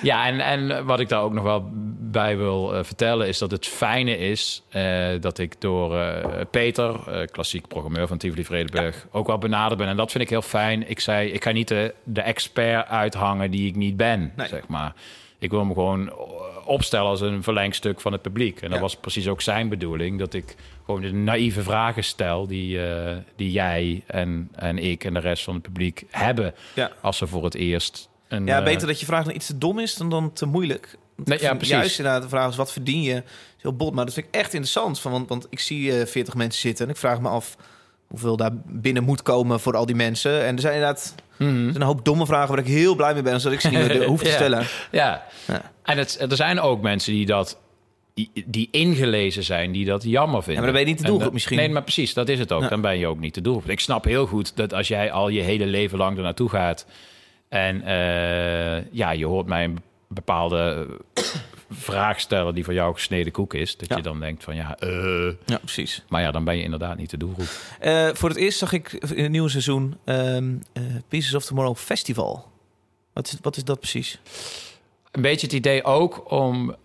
[0.03, 1.69] Ja, en, en wat ik daar ook nog wel
[2.01, 3.29] bij wil eh, vertellen...
[3.29, 4.63] is dat het fijne is
[5.21, 5.99] dat ik door
[6.51, 7.01] Peter...
[7.31, 9.07] klassiek programmeur van Tivoli Vredenburg...
[9.13, 9.89] ook wel benaderd ben.
[9.89, 10.91] En dat vind ik heel fijn.
[10.91, 14.49] Ik zei, ik ga niet de, de expert uithangen die ik niet ben, Nee.
[14.49, 14.93] zeg maar.
[15.39, 16.13] Ik wil me gewoon
[16.67, 18.61] opstellen als een verlengstuk van het publiek.
[18.61, 18.83] En dat Ja.
[18.83, 20.19] was precies ook zijn bedoeling.
[20.19, 22.47] Dat ik gewoon de naïeve vragen stel...
[22.47, 26.55] die, eh, die jij en, en ik en de rest van het publiek hebben...
[26.75, 26.91] Ja.
[27.01, 28.09] als ze voor het eerst...
[28.29, 30.47] Een, Ja, eh, beter dat je vraagt dan iets te dom is dan, dan te
[30.47, 30.97] moeilijk.
[31.25, 31.75] Nee, ja, precies.
[31.75, 33.23] Juist inderdaad de vraag is, wat verdien je?
[33.59, 35.01] heel bot, maar dat vind ik echt interessant.
[35.01, 37.57] Van, want, want ik zie eh 40 mensen zitten en ik vraag me af...
[38.15, 40.45] hoeveel daar binnen moet komen voor al die mensen.
[40.45, 41.55] En er zijn inderdaad er Mhm.
[41.63, 42.49] zijn een hoop domme vragen...
[42.49, 44.67] waar ik heel blij mee ben, zodat ik ze niet meer hoef te stellen.
[44.91, 45.23] Ja.
[45.47, 45.63] Ja.
[45.83, 47.59] En het, er zijn ook mensen die dat
[48.15, 50.55] die, die ingelezen zijn, die dat jammer vinden.
[50.55, 51.57] Ja, maar dan ben je niet de doelgroep dat- misschien.
[51.57, 52.63] Nee, maar precies, dat is het ook.
[52.63, 52.69] Ja.
[52.69, 53.71] Dan ben je ook niet de doelgroep.
[53.71, 56.87] Ik snap heel goed dat als jij al je hele leven lang er naartoe gaat...
[57.49, 60.87] en eh, ja, je hoort mij een bepaalde
[61.71, 62.55] vraag stellen...
[62.55, 63.97] die voor jou gesneden koek is, dat Ja.
[63.97, 64.77] je dan denkt van ja...
[64.79, 66.03] eh, Ja, precies.
[66.09, 67.49] maar ja, dan ben je inderdaad niet de doelgroep.
[67.81, 69.97] Eh, voor het eerst zag ik in het nieuwe seizoen...
[70.05, 70.37] eh,
[71.09, 72.51] Pieces of Tomorrow Festival.
[73.13, 74.19] Wat is, wat is dat precies?
[75.11, 76.77] Een beetje het idee ook om...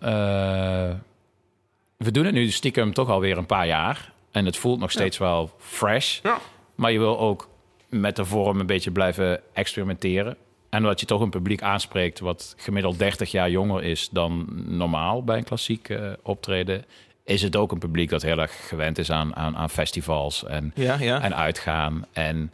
[1.98, 4.12] we doen het nu stiekem toch alweer een paar jaar.
[4.32, 6.20] En het voelt nog steeds wel fresh.
[6.24, 6.38] Ja.
[6.76, 7.50] Maar je wil ook
[7.90, 10.38] met de vorm een beetje blijven experimenteren.
[10.70, 12.20] En dat je toch een publiek aanspreekt...
[12.20, 16.86] wat gemiddeld 30 jaar jonger is dan normaal bij een klassiek eh, optreden...
[17.24, 20.46] is het ook een publiek dat heel erg gewend is aan, aan, aan festivals...
[20.46, 21.22] en Ja, ja.
[21.22, 22.06] en uitgaan.
[22.12, 22.52] En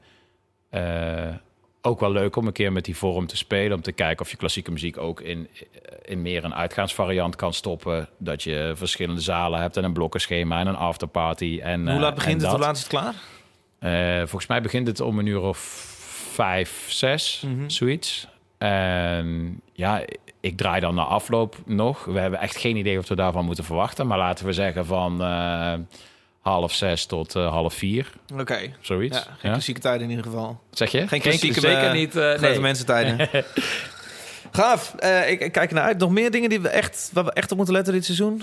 [0.70, 1.34] eh,
[1.86, 3.78] ook wel leuk om een keer met die vorm te spelen.
[3.78, 5.48] Om te kijken of je klassieke muziek ook in,
[6.06, 8.10] in meer een uitgaansvariant kan stoppen.
[8.18, 11.60] Dat je verschillende zalen hebt en een blokkenschema en een afterparty.
[11.64, 12.56] En, Hoe eh, laat begint en het?
[12.56, 13.16] Hoe laat is het klaar?
[13.80, 15.95] Eh, volgens mij begint het om een uur of
[16.36, 17.70] vijf, zes, Mhm.
[17.70, 18.28] zoiets.
[18.58, 20.02] En ja,
[20.40, 22.06] ik draai dan na afloop nog.
[22.06, 24.08] We hebben echt geen idee wat we daarvan moeten verwachten.
[24.08, 25.74] Maar laten we zeggen van eh,
[26.42, 28.60] half zes tot eh, half vier, Oké.
[28.80, 29.18] zoiets.
[29.18, 29.50] Ja, geen Ja?
[29.52, 30.60] klassieke tijden in ieder geval.
[30.72, 31.08] Zeg je?
[31.08, 32.16] Geen klassieke zeker eh, niet.
[32.16, 32.60] eh, grote nee.
[32.60, 33.30] mensentijden.
[34.52, 34.96] Gaaf.
[34.96, 35.98] Eh, ik, ik kijk ernaar uit.
[35.98, 38.42] Nog meer dingen die we echt, waar we echt op moeten letten dit seizoen?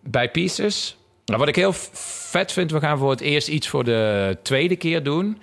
[0.00, 0.96] Bij Pieces.
[1.24, 4.76] Nou, wat ik heel vet vind, we gaan voor het eerst iets voor de tweede
[4.76, 5.38] keer doen.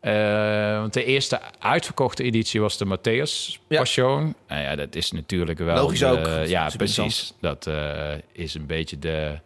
[0.00, 3.78] Eh, want de eerste uitverkochte editie was de Matthäus Ja.
[3.78, 4.34] Passion.
[4.48, 5.74] Nou ja, dat is natuurlijk wel...
[5.74, 6.46] Logisch de- ook.
[6.46, 7.32] Ja, precies.
[7.40, 9.38] Dat eh, is een beetje de...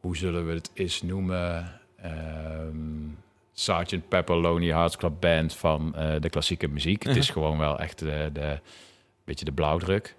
[0.00, 1.72] Hoe zullen we het eens noemen?
[2.02, 3.14] Ehm
[3.58, 4.08] Sgt.
[4.08, 7.02] Pepper Lonely Hearts Club Band van eh, de klassieke muziek.
[7.02, 8.58] Het is gewoon wel echt de, de,
[9.24, 10.14] beetje de blauwdruk.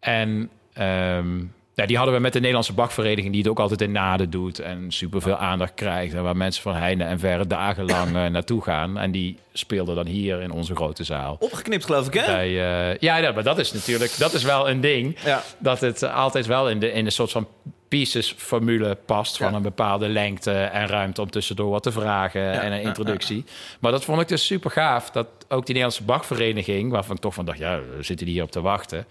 [0.00, 1.44] En ehm,
[1.74, 3.32] ja, die hadden we met de Nederlandse Bachvereniging...
[3.32, 6.14] die het ook altijd in naden doet en superveel aandacht krijgt...
[6.14, 8.98] en waar mensen van heinde en verre dagenlang eh, naartoe gaan.
[8.98, 11.36] En die speelden dan hier in onze grote zaal.
[11.38, 12.26] Opgeknipt geloof ik, hè?
[12.26, 15.16] Bij, eh, ja, ja, maar dat is natuurlijk dat is wel een ding.
[15.24, 15.42] Ja.
[15.58, 17.48] Dat het altijd wel in de, in een soort van
[17.92, 19.36] pieces-formule past...
[19.36, 19.56] van Ja.
[19.56, 22.60] een bepaalde lengte en ruimte om tussendoor wat te vragen...
[22.60, 23.44] en een ja, introductie.
[23.80, 25.10] Maar dat vond ik dus super gaaf.
[25.10, 26.90] Dat ook die Nederlandse Bachvereniging...
[26.90, 29.06] waarvan ik toch van dacht, ja, we zitten die hier op te wachten...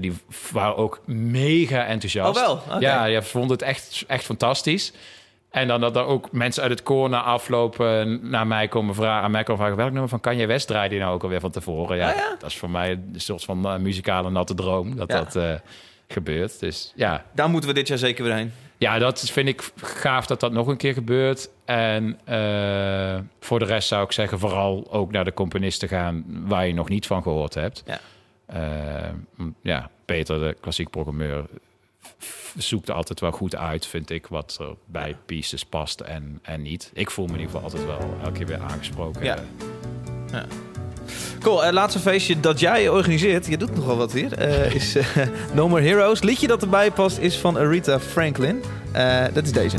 [0.00, 0.12] Die
[0.52, 2.40] waren ook mega enthousiast.
[2.40, 2.80] Oh, wel?
[2.80, 4.92] Ja, je vond het echt, echt fantastisch.
[5.50, 9.22] En dan dat er ook mensen uit het koor na aflopen naar mij komen vragen,
[9.22, 11.50] aan mij komen vragen welk nummer van Kanye West draaide je nou ook alweer van
[11.50, 11.96] tevoren.
[11.96, 12.36] Ja, Ah, ja?
[12.38, 15.54] dat is voor mij een soort van eh, muzikale natte droom dat dat eh,
[16.08, 16.60] gebeurt.
[16.60, 18.52] Dus ja, Daar moeten we dit jaar zeker weer heen.
[18.76, 21.50] ja, dat vind ik gaaf dat dat nog een keer gebeurt.
[21.64, 26.66] En eh, voor de rest zou ik zeggen, vooral ook naar de componisten gaan waar
[26.66, 27.82] je nog niet van gehoord hebt.
[27.86, 28.00] Ja.
[28.46, 29.10] Eh,
[29.62, 31.44] ja, Peter, de klassiek programmeur,
[32.56, 36.90] zoekt altijd wel goed uit, vind ik, wat er bij pieces past en, en niet.
[36.94, 39.24] Ik voel me in ieder geval altijd wel elke keer weer aangesproken.
[39.24, 39.38] Ja.
[41.40, 45.06] Cool, het laatste feestje dat jij organiseert, je doet nogal wat hier, eh, is eh,
[45.54, 46.22] No More Heroes.
[46.22, 48.62] Liedje dat erbij past is van Aretha Franklin.
[48.92, 49.76] Eh, dat is deze.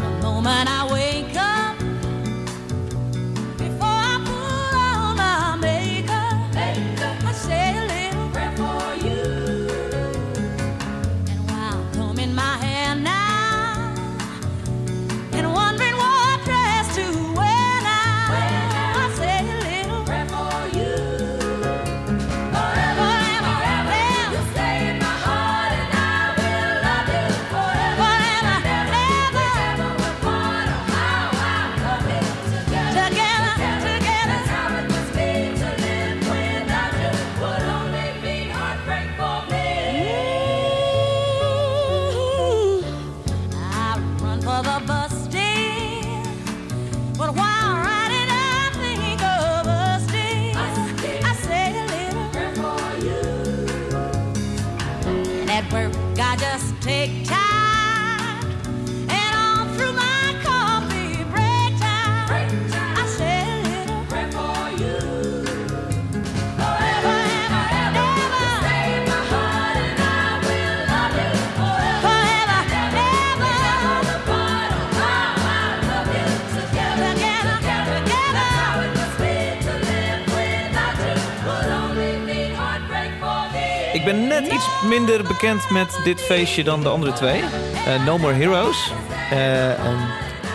[84.41, 87.41] Net iets minder bekend met dit feestje dan de andere twee.
[87.85, 88.91] Eh, no More Heroes.
[89.31, 89.97] Eh, een,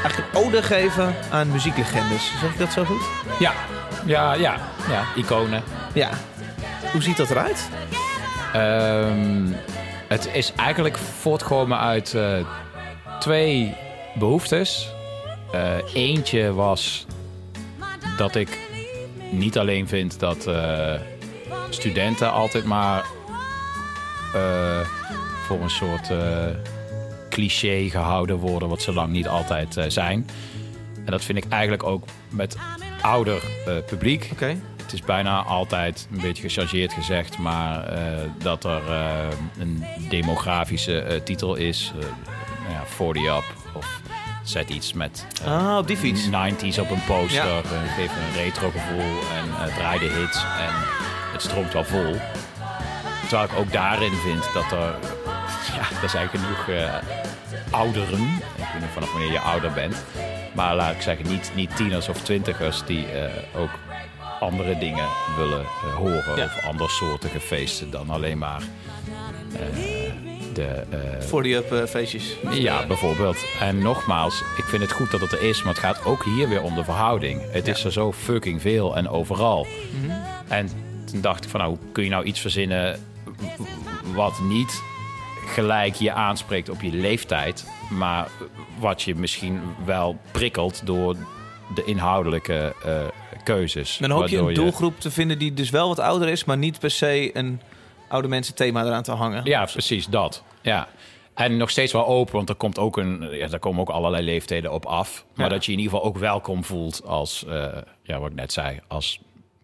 [0.02, 2.32] eigenlijk een ode geven aan muzieklegendes.
[2.40, 3.02] Zeg ik dat zo goed?
[3.38, 3.52] Ja,
[4.06, 5.62] ja, ja, ja, iconen.
[5.92, 6.10] Ja.
[6.92, 7.68] Hoe ziet dat eruit?
[8.52, 9.52] Ehm,
[10.08, 12.46] het is eigenlijk voortgekomen uit eh,
[13.20, 13.76] twee
[14.14, 14.92] behoeftes.
[15.52, 17.06] Eh, eentje was
[18.16, 18.58] dat ik
[19.30, 20.94] niet alleen vind dat eh,
[21.70, 23.06] studenten altijd maar eh,
[25.46, 26.18] voor een soort eh,
[27.30, 30.26] cliché gehouden worden, wat ze lang niet altijd eh, zijn.
[31.04, 32.56] En dat vind ik eigenlijk ook met
[33.00, 34.30] ouder eh, publiek.
[34.82, 38.00] Het is bijna altijd een beetje gechargeerd gezegd, maar eh,
[38.38, 39.26] dat er eh,
[39.58, 41.92] een demografische eh, titel is.
[42.00, 42.06] eh
[42.68, 43.44] nou ja, 40 up
[43.74, 44.00] of
[44.42, 46.26] zet iets met eh, Ah, op die fiets.
[46.26, 47.44] 90s op een poster.
[47.44, 47.60] Ja.
[47.62, 49.00] eh, geef een retro gevoel
[49.38, 50.72] en uh, draai de hits en
[51.32, 52.16] het stroomt wel vol.
[53.34, 54.94] Terwijl ik ook daarin vind dat er,
[55.74, 56.94] ja, er zijn genoeg eh,
[57.70, 58.20] ouderen.
[58.56, 60.04] Ik weet niet vanaf wanneer je ouder bent.
[60.52, 63.70] Maar laat ik zeggen, niet, niet tieners of twintigers die eh, ook
[64.40, 66.36] andere dingen willen eh, horen.
[66.36, 66.44] Ja.
[66.44, 68.62] Of andersoortige feesten dan alleen maar
[70.52, 70.66] de...
[70.90, 72.36] eh, Voor die up eh, feestjes.
[72.50, 73.36] ja, bijvoorbeeld.
[73.60, 76.48] En nogmaals, ik vind het goed dat het er is, maar het gaat ook hier
[76.48, 77.42] weer om de verhouding.
[77.50, 79.66] Het is er zo fucking veel en overal.
[80.48, 80.68] En
[81.04, 82.98] toen dacht ik van, nou, hoe kun je nou iets verzinnen
[84.14, 84.82] wat niet
[85.46, 88.28] gelijk je aanspreekt op je leeftijd, maar
[88.78, 91.16] wat je misschien wel prikkelt door
[91.74, 93.00] de inhoudelijke eh,
[93.44, 93.96] keuzes.
[93.96, 96.78] Dan hoop je een doelgroep te vinden die dus wel wat ouder is, maar niet
[96.78, 97.60] per se een
[98.08, 99.44] oude mensen thema eraan te hangen.
[99.44, 100.42] Ja, precies dat.
[100.62, 100.88] Ja.
[101.34, 104.24] En nog steeds wel open, want er komt ook een, ja, daar komen ook allerlei
[104.24, 105.24] leeftijden op af.
[105.34, 105.52] Maar Ja.
[105.52, 107.66] dat je in ieder geval ook welkom voelt als, eh,
[108.02, 109.20] ja, wat ik net zei, als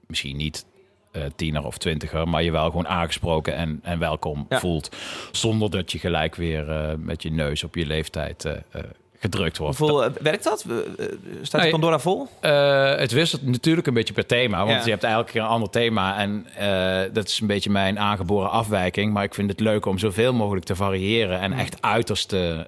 [0.07, 0.65] misschien niet
[1.13, 4.59] eh, tiener of twintiger, maar je wel gewoon aangesproken en, en welkom Ja.
[4.61, 4.97] voelt.
[5.33, 8.55] Zonder dat je gelijk weer eh, met je neus op je leeftijd eh,
[9.23, 9.79] gedrukt wordt.
[9.79, 10.65] Hoeveel eh, werkt dat?
[10.69, 11.07] Eh,
[11.43, 11.71] Staat de.
[11.71, 12.29] Pandora vol?
[12.41, 14.59] Eh, het wisselt natuurlijk een beetje per thema.
[14.59, 14.85] Want Ja.
[14.85, 16.19] je hebt elke keer een ander thema.
[16.19, 16.47] En
[17.13, 19.13] dat is een beetje mijn aangeboren afwijking.
[19.13, 21.41] Maar ik vind het leuk om zoveel mogelijk te variëren.
[21.41, 22.67] En echt uiterste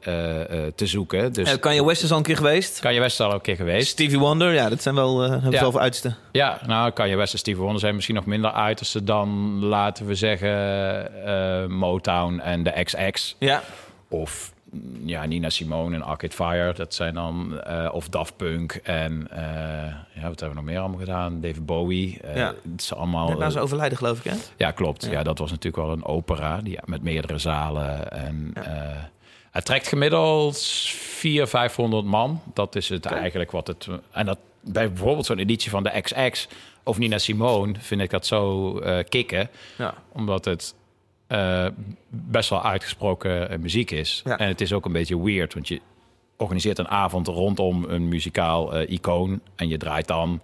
[0.75, 1.33] te zoeken.
[1.33, 2.81] Dus Eh, Kanye West is al een keer geweest.
[2.81, 3.88] kan je West al een keer geweest?
[3.88, 5.71] Stevie Wonder, ja, dat zijn wel, hebben we Ja.
[5.71, 6.15] voor uiterste.
[6.33, 10.07] Ja, nou kan je West en Stevie Wonder zijn misschien nog minder uiterste dan, laten
[10.07, 10.51] we zeggen,
[11.79, 13.37] Motown en de XX.
[13.38, 13.62] Ja.
[14.09, 14.53] Of
[15.05, 16.73] ja, Nina Simone en Arcade Fire.
[16.75, 17.61] Dat zijn dan...
[17.63, 19.27] eh, of Daft Punk en...
[19.31, 19.43] eh,
[20.15, 21.41] ja, wat hebben we nog meer allemaal gedaan?
[21.41, 22.19] David Bowie.
[22.21, 22.55] eh, Ja.
[22.73, 23.29] Het is allemaal...
[23.29, 24.37] Net na zijn overlijden, geloof ik, hè?
[24.57, 25.05] ja, klopt.
[25.05, 25.11] Ja.
[25.11, 25.23] Ja.
[25.23, 28.11] dat was natuurlijk wel een opera die, met meerdere zalen.
[28.11, 28.65] En, eh,
[29.51, 32.41] het trekt gemiddeld 400, 500 man.
[32.55, 33.89] Dat is het eigenlijk wat het...
[34.11, 36.49] En dat bij bijvoorbeeld zo'n editie van de XX
[36.83, 38.73] of Nina Simone vind ik dat zo
[39.09, 39.49] kicken.
[39.79, 39.95] Ja.
[40.13, 40.75] Omdat het
[41.33, 41.66] eh,
[42.09, 44.23] best wel uitgesproken eh, muziek is.
[44.25, 44.38] Ja.
[44.38, 45.81] En het is ook een beetje weird, want je
[46.37, 49.40] organiseert een avond rondom een muzikaal eh, icoon.
[49.57, 50.40] En je draait dan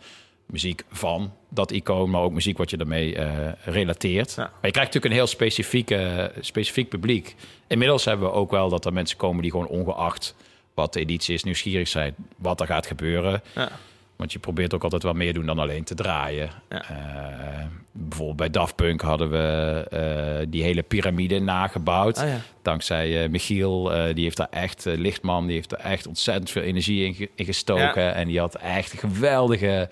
[0.46, 3.16] muziek van dat icoon, maar ook muziek wat je daarmee
[3.64, 4.34] relateert.
[4.34, 4.42] Ja.
[4.42, 7.34] Maar je krijgt natuurlijk een heel specifieke, specifiek publiek.
[7.66, 10.34] Inmiddels hebben we ook wel dat er mensen komen die gewoon ongeacht
[10.74, 13.42] wat de editie is, nieuwsgierig zijn wat er gaat gebeuren.
[13.54, 13.70] Ja.
[14.18, 16.50] Want je probeert ook altijd wat meer doen dan alleen te draaien.
[16.68, 16.82] Ja.
[16.88, 22.16] Eh, bijvoorbeeld bij Daft Punk hadden we eh, die hele piramide nagebouwd.
[22.20, 22.40] Ja.
[22.62, 23.82] Dankzij eh, Michiel,
[24.14, 27.44] die heeft daar echt, Lichtman, die heeft er echt ontzettend veel energie in, ge- in
[27.44, 28.02] gestoken.
[28.02, 28.12] Ja.
[28.12, 29.88] En die had echt een geweldige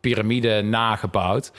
[0.00, 1.52] piramide nagebouwd.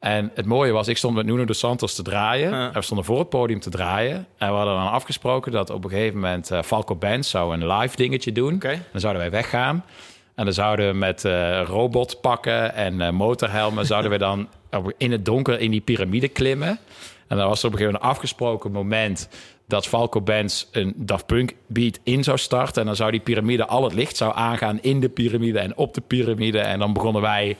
[0.00, 2.50] En het mooie was, ik stond met Nuno dos Santos te draaien.
[2.50, 2.66] Ja.
[2.66, 4.16] En we stonden voor het podium te draaien.
[4.38, 7.96] En we hadden dan afgesproken dat op een gegeven moment Falco Band zou een live
[7.96, 8.58] dingetje doen.
[8.92, 9.84] Dan zouden wij weggaan.
[10.36, 13.86] En dan zouden we met eh robotpakken en eh, motorhelmen...
[13.92, 14.48] zouden we dan
[14.96, 16.78] in het donker in die piramide klimmen.
[17.28, 19.28] En dan was er op een gegeven moment een afgesproken moment...
[19.68, 22.80] dat Falco Bands een Daft Punk beat in zou starten.
[22.80, 25.94] En dan zou die piramide, al het licht zou aangaan in de piramide en op
[25.94, 26.58] de piramide.
[26.58, 27.56] En dan begonnen wij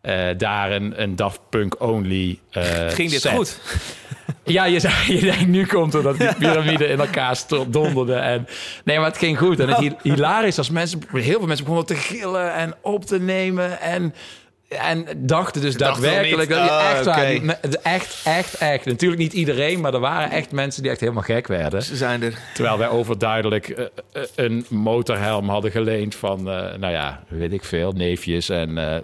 [0.00, 3.32] eh, daar een, een Daft Punk only eh, Ging dit set.
[3.32, 3.58] goed?
[4.44, 8.14] Ja, je, zei, je denkt, nu komt er dat die piramide in elkaar donderde.
[8.14, 8.46] En,
[8.84, 9.60] nee, maar het ging goed.
[9.60, 13.20] En het hi- hilarisch als mensen, heel veel mensen begonnen te gillen en op te
[13.20, 13.80] nemen.
[13.80, 14.14] En,
[14.68, 17.42] en dachten dus Dachten daadwerkelijk dat je ah, echt.
[17.42, 18.84] Me- echt, echt, echt.
[18.84, 21.82] Natuurlijk niet iedereen, maar er waren echt mensen die echt helemaal gek werden.
[21.82, 22.38] Ze zijn er.
[22.54, 27.64] Terwijl wij overduidelijk eh, eh, een motorhelm hadden geleend van, eh, nou ja, weet ik
[27.64, 28.48] veel, neefjes.
[28.48, 28.96] En eh,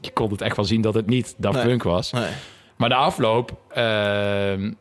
[0.00, 1.52] je kon het echt wel zien dat het niet Nee.
[1.52, 2.12] Punk was.
[2.12, 2.30] Nee.
[2.76, 4.72] Maar de afloop ehm,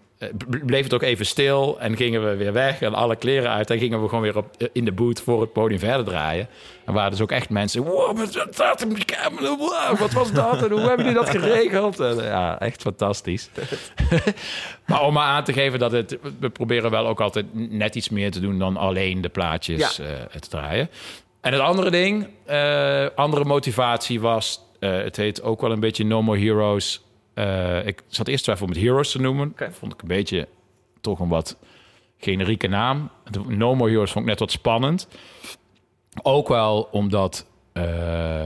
[0.65, 3.69] bleef het ook even stil en gingen we weer weg en alle kleren uit.
[3.69, 6.47] En gingen we gewoon weer op, in de boot voor het podium verder draaien.
[6.85, 8.85] En waren dus ook echt mensen, wow, wat was dat?
[9.57, 10.63] Wow, wat was dat?
[10.63, 11.99] En hoe hebben jullie dat geregeld?
[11.99, 13.49] En, ja, echt fantastisch.
[14.87, 18.09] maar om maar aan te geven dat het, we proberen wel ook altijd net iets
[18.09, 20.05] meer te doen dan alleen de plaatjes Ja.
[20.05, 20.89] eh, te draaien.
[21.41, 26.05] En het andere ding, eh, andere motivatie was, eh, het heet ook wel een beetje
[26.05, 27.04] No More Heroes.
[27.35, 29.49] Eh, ik zat eerst twijfel om het Heroes te noemen.
[29.49, 29.71] Oké.
[29.71, 30.47] Vond ik een beetje
[31.01, 31.57] toch een wat
[32.17, 33.09] generieke naam.
[33.31, 35.07] De No More Heroes vond ik net wat spannend.
[36.21, 37.83] Ook wel omdat eh,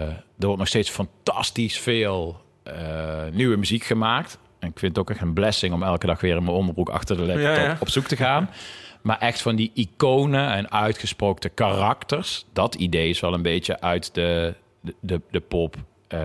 [0.01, 2.73] er wordt nog steeds fantastisch veel eh,
[3.31, 4.37] nieuwe muziek gemaakt.
[4.59, 6.89] En ik vind het ook echt een blessing om elke dag weer in mijn onderbroek
[6.89, 7.77] achter de laptop Ja, ja.
[7.79, 8.49] op zoek te gaan.
[9.01, 12.45] Maar echt van die iconen en uitgesproken karakters.
[12.53, 15.75] Dat idee is wel een beetje uit de, de, de, de pop
[16.07, 16.19] eh,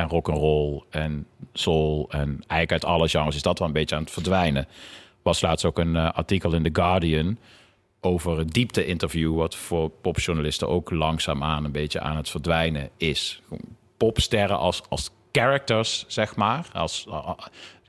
[0.00, 2.06] en rock and roll en soul.
[2.10, 4.68] En eigenlijk uit alle genres is dat wel een beetje aan het verdwijnen.
[5.22, 7.38] Was laatst ook een eh, artikel in The Guardian
[8.00, 9.36] over het diepte-interview...
[9.36, 13.42] wat voor popjournalisten ook langzaamaan een beetje aan het verdwijnen is.
[13.96, 16.66] Popsterren als, als characters, zeg maar.
[16.72, 17.30] Als, uh,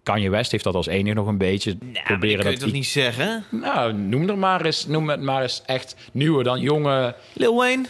[0.04, 2.86] Kanye West heeft dat als enige nog een beetje proberen kun je dat toch niet
[2.86, 3.43] zeggen?
[3.50, 7.15] nou, noem er maar eens, noem het maar eens echt nieuwe dan jonge.
[7.34, 7.86] Lil Wayne?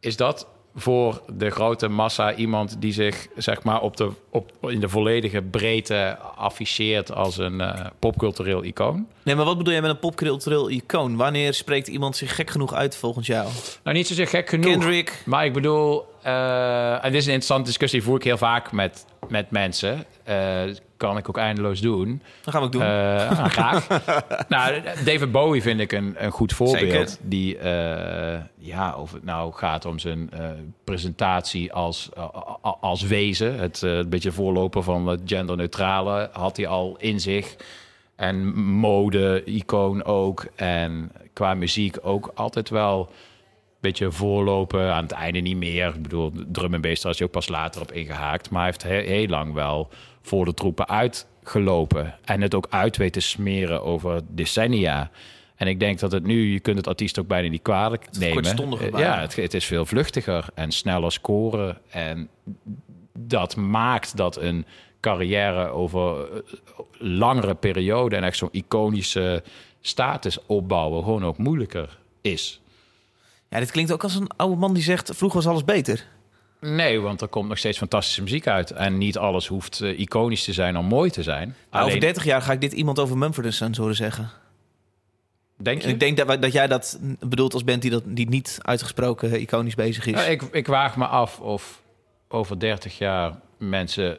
[0.00, 4.80] Is dat voor de grote massa iemand die zich zeg maar op de, op, in
[4.80, 9.06] de volledige breedte afficheert als een eh, popcultureel icoon?
[9.22, 11.16] Nee, maar wat bedoel jij met een popcultureel icoon?
[11.16, 13.48] Wanneer spreekt iemand zich gek genoeg uit volgens jou?
[13.82, 14.70] Nou, niet zozeer gek genoeg.
[14.70, 15.22] Kendrick?
[15.24, 18.72] Maar ik bedoel, eh, en dit is een interessante discussie, die voer ik heel vaak
[18.72, 20.04] met, met mensen.
[20.24, 20.62] Eh,
[20.96, 22.22] kan ik ook eindeloos doen.
[22.44, 22.82] Dat gaan we ook doen.
[22.82, 23.86] Nou, graag.
[24.48, 27.10] nou, David Bowie vind ik een, een goed voorbeeld.
[27.10, 27.16] Zeker.
[27.22, 30.48] Die, eh, ja, of het nou gaat om zijn eh,
[30.84, 32.08] presentatie als,
[32.80, 33.58] als wezen.
[33.58, 37.56] Het een beetje voorloper van het genderneutrale had hij al in zich.
[38.16, 40.46] En mode-icoon ook.
[40.54, 44.92] En qua muziek ook altijd wel een beetje voorlopen.
[44.92, 45.94] Aan het einde niet meer.
[45.94, 48.50] Ik bedoel, drum en bass daar is hij ook pas later op ingehaakt.
[48.50, 49.88] Maar hij heeft he- heel lang wel
[50.26, 52.14] voor de troepen uitgelopen.
[52.24, 55.10] En het ook uit weten smeren over decennia.
[55.56, 58.34] En ik denk dat het nu, je kunt het artiest ook bijna niet kwalijk nemen.
[58.34, 59.00] kortstondiger Eh.
[59.00, 61.78] Ja, het, het is veel vluchtiger en sneller scoren.
[61.88, 62.28] En
[63.18, 64.66] dat maakt dat een
[65.00, 66.40] carrière over eh,
[66.98, 69.42] langere periode en echt zo'n iconische
[69.80, 72.60] status opbouwen gewoon ook moeilijker is.
[73.48, 75.10] Ja, dit klinkt ook als een oude man die zegt...
[75.14, 76.06] vroeger was alles beter.
[76.74, 78.70] Nee, want er komt nog steeds fantastische muziek uit.
[78.70, 81.48] En niet alles hoeft eh, iconisch te zijn om mooi te zijn.
[81.48, 84.30] Maar Over Alleen, 30 jaar ga ik dit iemand over Mumford Sons horen zeggen.
[85.56, 85.94] denk En je?
[85.94, 89.74] ik denk dat, dat jij dat bedoelt als band die, dat, die niet uitgesproken iconisch
[89.74, 90.12] bezig is.
[90.12, 91.82] Ja, ik, ik waag me af of
[92.28, 94.18] over 30 jaar mensen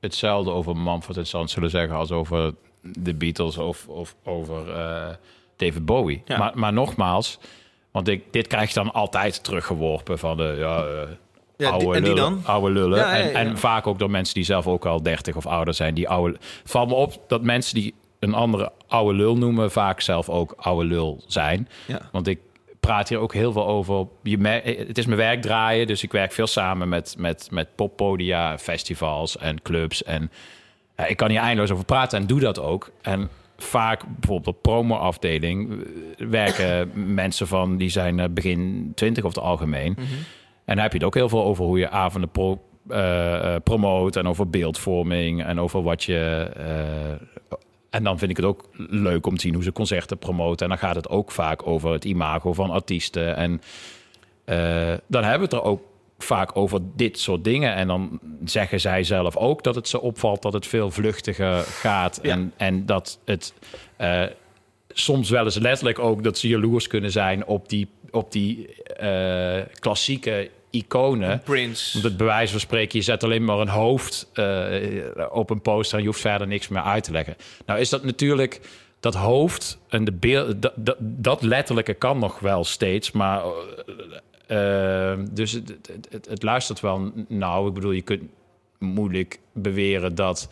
[0.00, 5.08] hetzelfde over Mumford Sons zullen zeggen als over de Beatles of, of over eh,
[5.56, 6.22] David Bowie.
[6.24, 6.38] Ja.
[6.38, 7.38] Maar, maar nogmaals,
[7.90, 11.08] want ik, dit krijg je dan altijd teruggeworpen van de ja, eh,
[11.58, 12.40] Ja, oude, en die lullen, dan?
[12.44, 12.98] oude lullen.
[12.98, 15.74] Ja, ja, En, en vaak ook door mensen die zelf ook al 30 of ouder
[15.74, 15.94] zijn.
[15.94, 20.28] Die oude, valt me op dat mensen die een andere oude lul noemen, vaak zelf
[20.28, 21.68] ook oude lul zijn.
[22.12, 22.38] Want ik
[22.80, 24.06] praat hier ook heel veel over.
[24.22, 24.48] Je
[24.86, 29.38] het is mijn werk draaien, dus ik werk veel samen met, met, met poppodia, festivals
[29.38, 30.02] en clubs.
[30.02, 30.30] En
[30.96, 32.90] ja, ik kan hier eindeloos over praten en doe dat ook.
[33.02, 39.38] En vaak bijvoorbeeld op promo-afdeling eh, werken mensen van die zijn eh, begin 20 over
[39.38, 39.96] het algemeen.
[40.68, 43.62] En dan heb je het ook heel veel over hoe je avonden pro, eh, eh,
[43.62, 46.50] promoot en over beeldvorming en over wat je.
[46.56, 47.56] eh,
[47.90, 50.66] en dan vind ik het ook leuk om te zien hoe ze concerten promoten.
[50.66, 53.36] En dan gaat het ook vaak over het imago van artiesten.
[53.36, 53.60] En
[55.06, 55.82] dan hebben we het er ook
[56.18, 57.74] vaak over dit soort dingen.
[57.74, 62.18] En dan zeggen zij zelf ook dat het ze opvalt dat het veel vluchtiger gaat.
[62.22, 62.30] Ja.
[62.32, 63.54] En, en dat het
[64.88, 68.76] soms wel eens letterlijk ook dat ze jaloers kunnen zijn op die, op die
[69.78, 71.40] klassieke iconen.
[71.44, 71.92] Prince.
[71.92, 75.96] Want het bewijs van spreken, je zet alleen maar een hoofd eh, op een poster
[75.96, 77.36] en je hoeft verder niks meer uit te leggen.
[77.66, 78.60] Nou is dat natuurlijk
[79.00, 83.42] dat hoofd en de beeld, dat, dat, dat letterlijke kan nog wel steeds, maar
[84.46, 85.78] eh, eh, dus het,
[86.10, 87.12] het, het, luistert wel.
[87.28, 88.22] Nou, ik bedoel, je kunt
[88.78, 90.48] moeilijk beweren dat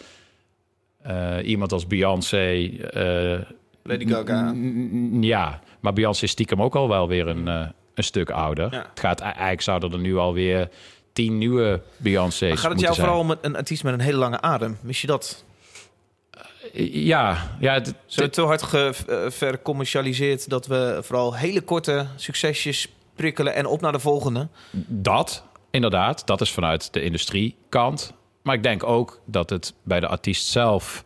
[1.43, 2.71] iemand als Beyoncé.
[3.83, 4.55] Lady Gaga.
[5.21, 8.73] Ja, maar Beyoncé is stiekem ook al wel weer een, een stuk ouder.
[8.73, 8.87] Ja.
[8.91, 10.69] Het gaat, eigenlijk zouden er nu alweer
[11.13, 13.07] tien nieuwe Beyoncé's gaat het jou zijn.
[13.07, 14.79] vooral om een artiest met een hele lange adem?
[14.83, 15.45] Mis je dat?
[16.91, 22.07] Ja, ja het- Zijn we te hard ge- eh, vercommercialiseerd dat we vooral hele korte
[22.17, 24.49] succesjes prikkelen en op naar de volgende?
[24.89, 26.27] dat, inderdaad.
[26.27, 28.13] Dat is vanuit de industriekant.
[28.43, 31.05] Maar ik denk ook dat het bij de artiest zelf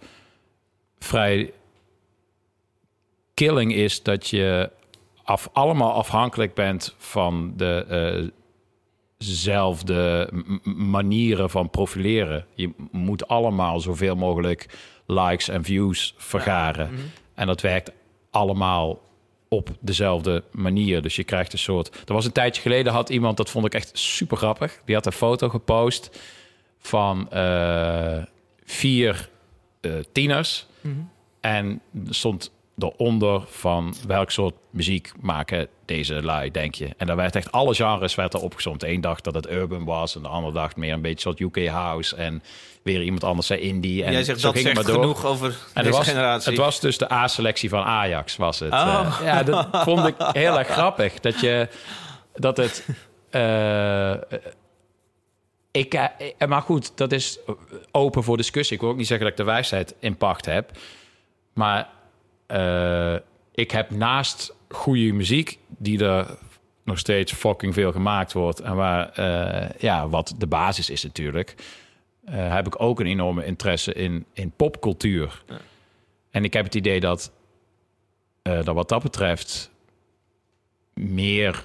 [0.98, 1.52] vrij
[3.34, 4.70] killing is dat je
[5.30, 7.54] af, allemaal afhankelijk bent van
[9.18, 10.30] dezelfde
[10.76, 12.46] manieren van profileren.
[12.54, 14.66] Je moet allemaal zoveel mogelijk
[15.06, 16.90] likes en views vergaren.
[17.34, 17.92] En dat werkt
[18.30, 19.00] allemaal
[19.48, 21.02] op dezelfde manier.
[21.02, 22.02] Dus je krijgt een soort...
[22.06, 24.80] Er was een tijdje geleden, had iemand, dat vond ik echt super grappig.
[24.84, 26.20] Die had een foto gepost
[26.78, 28.22] van eh,
[28.64, 29.28] vier
[29.80, 30.66] eh, tieners.
[31.40, 32.52] En er stond
[32.82, 36.88] eronder van welk soort muziek maken deze lui, denk je.
[36.96, 38.80] En daar werd echt alle genres werd er opgezomd.
[38.80, 41.40] De een dacht dat het urban was, en de ander dacht meer een beetje soort
[41.40, 42.16] UK house.
[42.16, 42.42] En
[42.82, 44.04] weer iemand anders zei indie.
[44.04, 44.94] En Jij zegt zo dat zegt maar door.
[44.94, 46.50] genoeg over En deze het was, generatie.
[46.50, 48.72] Het was dus de A-selectie van Ajax, was het.
[48.72, 49.16] Oh.
[49.20, 51.20] Eh, ja, dat vond ik heel erg grappig.
[51.20, 51.68] Dat je...
[52.34, 52.86] Dat het...
[53.30, 54.12] eh,
[55.70, 57.38] ik, eh, maar goed, dat is
[57.90, 58.74] open voor discussie.
[58.76, 60.70] Ik wil ook niet zeggen dat ik de wijsheid in pacht heb.
[61.54, 61.88] Maar
[62.50, 63.14] eh,
[63.54, 65.58] ik heb naast goede muziek...
[65.68, 66.38] die er
[66.84, 68.60] nog steeds fucking veel gemaakt wordt...
[68.60, 71.54] en waar, eh, ja, wat de basis is natuurlijk...
[72.24, 75.42] eh, heb ik ook een enorme interesse in, in popcultuur.
[76.30, 77.32] En ik heb het idee dat,
[78.42, 79.70] dat wat dat betreft
[80.94, 81.64] meer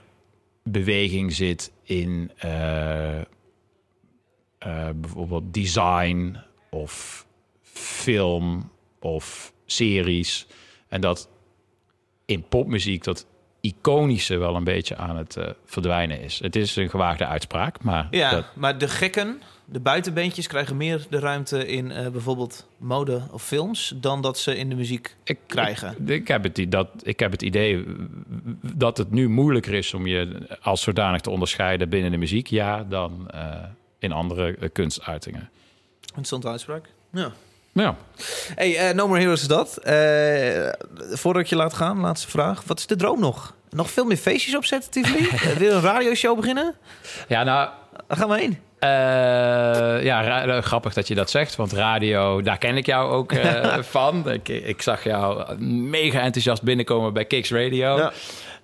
[0.63, 2.31] beweging zit in
[4.95, 6.37] bijvoorbeeld design
[6.69, 7.25] of
[7.63, 10.47] film of series.
[10.95, 11.29] En dat
[12.25, 13.25] in popmuziek dat
[13.61, 16.39] iconische wel een beetje aan het eh, verdwijnen is.
[16.39, 21.05] Het is een gewaagde uitspraak, maar Ja, dat, maar de gekken, de buitenbeentjes, krijgen meer
[21.09, 25.39] de ruimte in eh, bijvoorbeeld mode of films dan dat ze in de muziek ik,
[25.45, 25.95] krijgen.
[26.05, 27.85] Ik, ik heb het, dat, ik heb het idee
[28.61, 32.83] dat het nu moeilijker is om je als zodanig te onderscheiden binnen de muziek, ja,
[32.83, 33.63] dan eh,
[33.99, 35.49] in andere kunstuitingen.
[36.01, 36.89] Interessante uitspraak.
[37.11, 37.31] Ja.
[37.83, 37.95] Ja,
[38.55, 39.77] Hey, eh, No More Heroes is dat.
[39.77, 40.69] Eh,
[41.17, 42.63] voordat ik je laat gaan, laatste vraag.
[42.65, 43.53] Wat is de droom nog?
[43.69, 45.27] Nog veel meer feestjes opzetten, Tivoli?
[45.31, 46.75] Eh, Weer een radioshow beginnen?
[47.27, 47.69] ja nou,
[48.07, 48.59] Daar gaan we heen.
[50.05, 53.33] ja ra- grappig dat je dat zegt, want radio, daar ken ik jou ook
[53.97, 54.29] van.
[54.31, 57.97] Ik, ik zag jou mega enthousiast binnenkomen bij Kicks Radio.
[57.97, 58.11] Ja.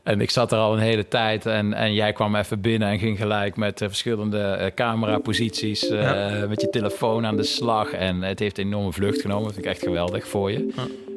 [0.04, 3.00] En ik zat er al een hele tijd en, en jij kwam even binnen en
[3.00, 6.46] ging gelijk met eh, verschillende eh, cameraposities, eh, Ja.
[6.48, 7.92] met je telefoon aan de slag.
[7.92, 9.44] En het heeft een enorme vlucht genomen.
[9.44, 10.74] Dat vind ik echt geweldig voor je.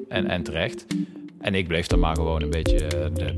[0.08, 0.86] En, en terecht.
[1.40, 2.86] En ik bleef dan maar gewoon een beetje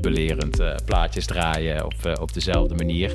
[0.01, 3.11] belerend plaatjes draaien op, op dezelfde manier.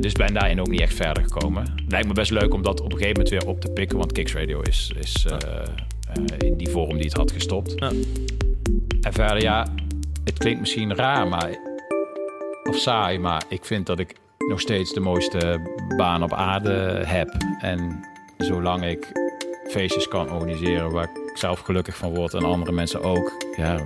[0.00, 1.74] Dus ben daarin ook niet echt verder gekomen.
[1.88, 3.98] Lijkt me best leuk om dat op een gegeven moment weer op te pikken.
[3.98, 5.26] Want Kicks Radio is, is
[6.38, 7.72] in die vorm die het had gestopt.
[7.76, 7.90] Ja.
[9.00, 9.66] En verder, ja,
[10.24, 11.56] het klinkt misschien raar, maar
[12.62, 14.14] of saai, maar ik vind dat ik
[14.48, 15.60] nog steeds de mooiste
[15.96, 17.36] baan op aarde heb.
[17.58, 18.04] En
[18.38, 19.12] zolang ik
[19.70, 23.76] feestjes kan organiseren waar ik zelf gelukkig van word en andere mensen ook, ja,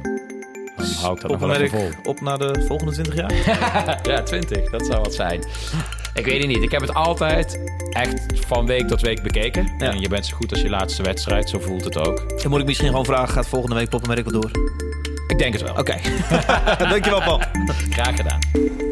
[0.77, 1.91] dan hou ik dat nog wel even vol.
[2.05, 3.33] Op naar de volgende 20 jaar.
[4.03, 5.45] Ja, 20, dat zou wat zijn.
[6.15, 6.63] Ik weet het niet.
[6.63, 7.61] Ik heb het altijd
[7.91, 9.75] echt van week tot week bekeken.
[9.79, 9.91] Ja.
[9.91, 12.43] En je bent zo goed als je laatste wedstrijd, zo voelt het ook.
[12.43, 14.51] Dan moet ik misschien gewoon vragen, gaat volgende week Poppenwerk wel door?
[15.29, 15.75] Ik denk het wel.
[15.75, 15.95] Oké.
[16.91, 17.41] Dankjewel, Paul.
[17.91, 18.88] Graag gedaan.